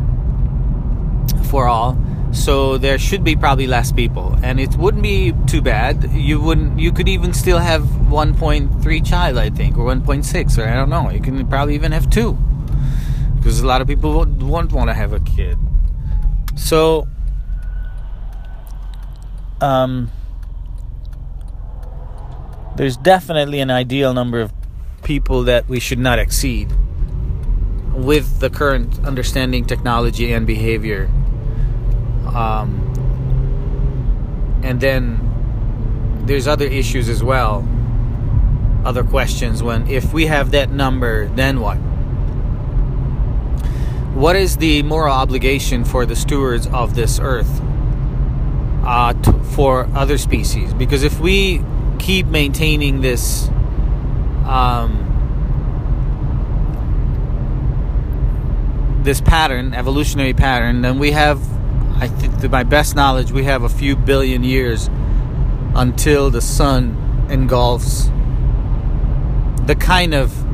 for 1.50 1.66
all. 1.68 1.96
So 2.32 2.76
there 2.78 2.98
should 2.98 3.24
be 3.24 3.34
probably 3.36 3.66
less 3.66 3.92
people, 3.92 4.36
and 4.42 4.60
it 4.60 4.76
wouldn't 4.76 5.02
be 5.02 5.32
too 5.46 5.62
bad. 5.62 6.10
You 6.12 6.40
wouldn't. 6.40 6.78
You 6.78 6.92
could 6.92 7.08
even 7.08 7.32
still 7.32 7.58
have 7.58 7.82
1.3 8.10 9.06
child, 9.06 9.38
I 9.38 9.48
think, 9.50 9.78
or 9.78 9.86
1.6, 9.86 10.58
or 10.58 10.68
I 10.68 10.74
don't 10.74 10.90
know. 10.90 11.08
You 11.10 11.20
can 11.20 11.46
probably 11.46 11.74
even 11.74 11.92
have 11.92 12.10
two, 12.10 12.36
because 13.46 13.60
a 13.60 13.66
lot 13.66 13.80
of 13.80 13.86
people 13.86 14.12
won't, 14.12 14.72
want 14.72 14.90
to 14.90 14.92
have 14.92 15.12
a 15.12 15.20
kid. 15.20 15.56
So, 16.56 17.06
um, 19.60 20.10
there's 22.74 22.96
definitely 22.96 23.60
an 23.60 23.70
ideal 23.70 24.12
number 24.14 24.40
of 24.40 24.52
people 25.04 25.44
that 25.44 25.68
we 25.68 25.78
should 25.78 26.00
not 26.00 26.18
exceed 26.18 26.72
with 27.92 28.40
the 28.40 28.50
current 28.50 28.98
understanding, 29.06 29.64
technology, 29.64 30.32
and 30.32 30.44
behavior. 30.44 31.08
Um, 32.34 32.82
and 34.64 34.80
then 34.80 36.24
there's 36.26 36.48
other 36.48 36.66
issues 36.66 37.08
as 37.08 37.22
well, 37.22 37.64
other 38.84 39.04
questions. 39.04 39.62
When 39.62 39.86
if 39.86 40.12
we 40.12 40.26
have 40.26 40.50
that 40.50 40.72
number, 40.72 41.28
then 41.28 41.60
what? 41.60 41.78
What 44.16 44.34
is 44.34 44.56
the 44.56 44.82
moral 44.82 45.12
obligation 45.12 45.84
for 45.84 46.06
the 46.06 46.16
stewards 46.16 46.66
of 46.68 46.94
this 46.94 47.20
earth 47.20 47.60
uh, 48.82 49.12
t- 49.12 49.30
for 49.54 49.86
other 49.94 50.16
species? 50.16 50.72
Because 50.72 51.02
if 51.02 51.20
we 51.20 51.62
keep 51.98 52.24
maintaining 52.24 53.02
this 53.02 53.48
um, 54.46 55.02
this 59.02 59.20
pattern, 59.20 59.74
evolutionary 59.74 60.32
pattern, 60.32 60.80
then 60.80 60.98
we 60.98 61.10
have, 61.10 61.38
I 62.00 62.08
think, 62.08 62.40
to 62.40 62.48
my 62.48 62.62
best 62.62 62.96
knowledge, 62.96 63.32
we 63.32 63.44
have 63.44 63.64
a 63.64 63.68
few 63.68 63.96
billion 63.96 64.42
years 64.42 64.88
until 65.74 66.30
the 66.30 66.40
sun 66.40 67.26
engulfs 67.28 68.06
the 69.66 69.76
kind 69.78 70.14
of 70.14 70.45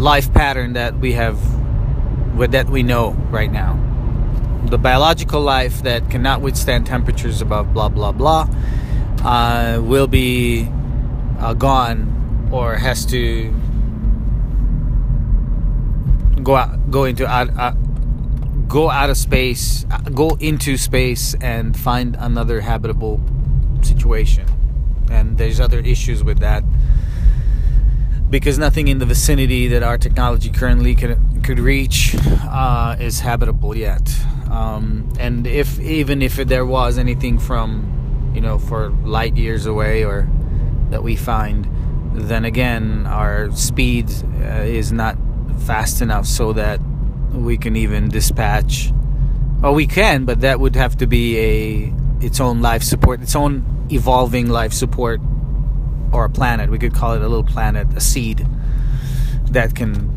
life 0.00 0.32
pattern 0.32 0.72
that 0.72 0.98
we 0.98 1.12
have, 1.12 1.38
that 2.50 2.70
we 2.70 2.82
know 2.82 3.10
right 3.30 3.52
now. 3.52 3.78
The 4.66 4.78
biological 4.78 5.42
life 5.42 5.82
that 5.82 6.10
cannot 6.10 6.40
withstand 6.40 6.86
temperatures 6.86 7.42
above 7.42 7.74
blah 7.74 7.88
blah 7.90 8.12
blah 8.12 8.48
uh, 9.24 9.80
will 9.82 10.06
be 10.06 10.68
uh, 11.38 11.54
gone 11.54 12.48
or 12.50 12.76
has 12.76 13.04
to 13.06 13.52
go 16.42 16.56
out, 16.56 16.90
go 16.90 17.04
into 17.04 17.26
out, 17.26 17.50
uh, 17.58 17.72
go 18.68 18.90
out 18.90 19.10
of 19.10 19.18
space, 19.18 19.84
uh, 19.90 19.98
go 19.98 20.36
into 20.40 20.76
space, 20.78 21.34
and 21.40 21.76
find 21.76 22.16
another 22.18 22.60
habitable 22.60 23.20
situation. 23.82 24.46
And 25.10 25.36
there's 25.36 25.60
other 25.60 25.80
issues 25.80 26.24
with 26.24 26.38
that 26.38 26.64
because 28.30 28.58
nothing 28.58 28.88
in 28.88 28.98
the 28.98 29.06
vicinity 29.06 29.66
that 29.68 29.82
our 29.82 29.98
technology 29.98 30.50
currently 30.50 30.94
could 30.94 31.18
could 31.44 31.58
reach 31.58 32.14
uh, 32.44 32.96
is 32.98 33.20
habitable 33.20 33.76
yet. 33.76 34.08
Um, 34.50 35.12
and 35.18 35.46
if 35.46 35.78
even 35.80 36.22
if 36.22 36.36
there 36.36 36.64
was 36.64 36.96
anything 36.96 37.38
from 37.38 38.32
you 38.34 38.40
know 38.40 38.58
for 38.58 38.90
light 39.04 39.36
years 39.36 39.66
away 39.66 40.04
or 40.04 40.28
that 40.90 41.02
we 41.02 41.16
find, 41.16 41.68
then 42.14 42.44
again 42.44 43.06
our 43.06 43.50
speed 43.52 44.10
uh, 44.42 44.62
is 44.62 44.92
not 44.92 45.16
fast 45.66 46.00
enough 46.00 46.26
so 46.26 46.52
that 46.52 46.80
we 47.32 47.56
can 47.56 47.76
even 47.76 48.08
dispatch 48.08 48.92
or 49.62 49.72
we 49.72 49.86
can 49.86 50.24
but 50.24 50.40
that 50.40 50.58
would 50.58 50.74
have 50.74 50.96
to 50.96 51.06
be 51.06 51.38
a 51.38 51.94
its 52.24 52.40
own 52.40 52.60
life 52.60 52.82
support 52.82 53.20
its 53.20 53.36
own 53.36 53.86
evolving 53.90 54.48
life 54.48 54.72
support 54.72 55.20
or 56.12 56.24
a 56.24 56.30
planet 56.30 56.70
we 56.70 56.78
could 56.78 56.94
call 56.94 57.14
it 57.14 57.22
a 57.22 57.28
little 57.28 57.44
planet 57.44 57.86
a 57.94 58.00
seed 58.00 58.46
that 59.50 59.74
can 59.74 60.08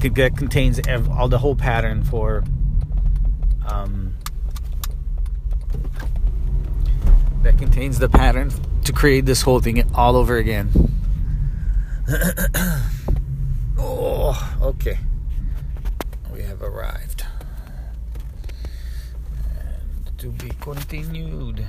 that 0.00 0.36
contains 0.36 0.80
all 1.10 1.28
the 1.28 1.38
whole 1.38 1.56
pattern 1.56 2.04
for 2.04 2.44
um, 3.66 4.14
that 7.42 7.58
contains 7.58 7.98
the 7.98 8.08
pattern 8.08 8.52
to 8.84 8.92
create 8.92 9.26
this 9.26 9.42
whole 9.42 9.58
thing 9.60 9.82
all 9.94 10.16
over 10.16 10.36
again 10.36 10.70
Oh, 13.78 14.58
okay. 14.62 14.98
We 16.32 16.42
have 16.42 16.62
arrived. 16.62 17.24
And 19.50 20.18
to 20.18 20.30
be 20.30 20.50
continued. 20.60 21.66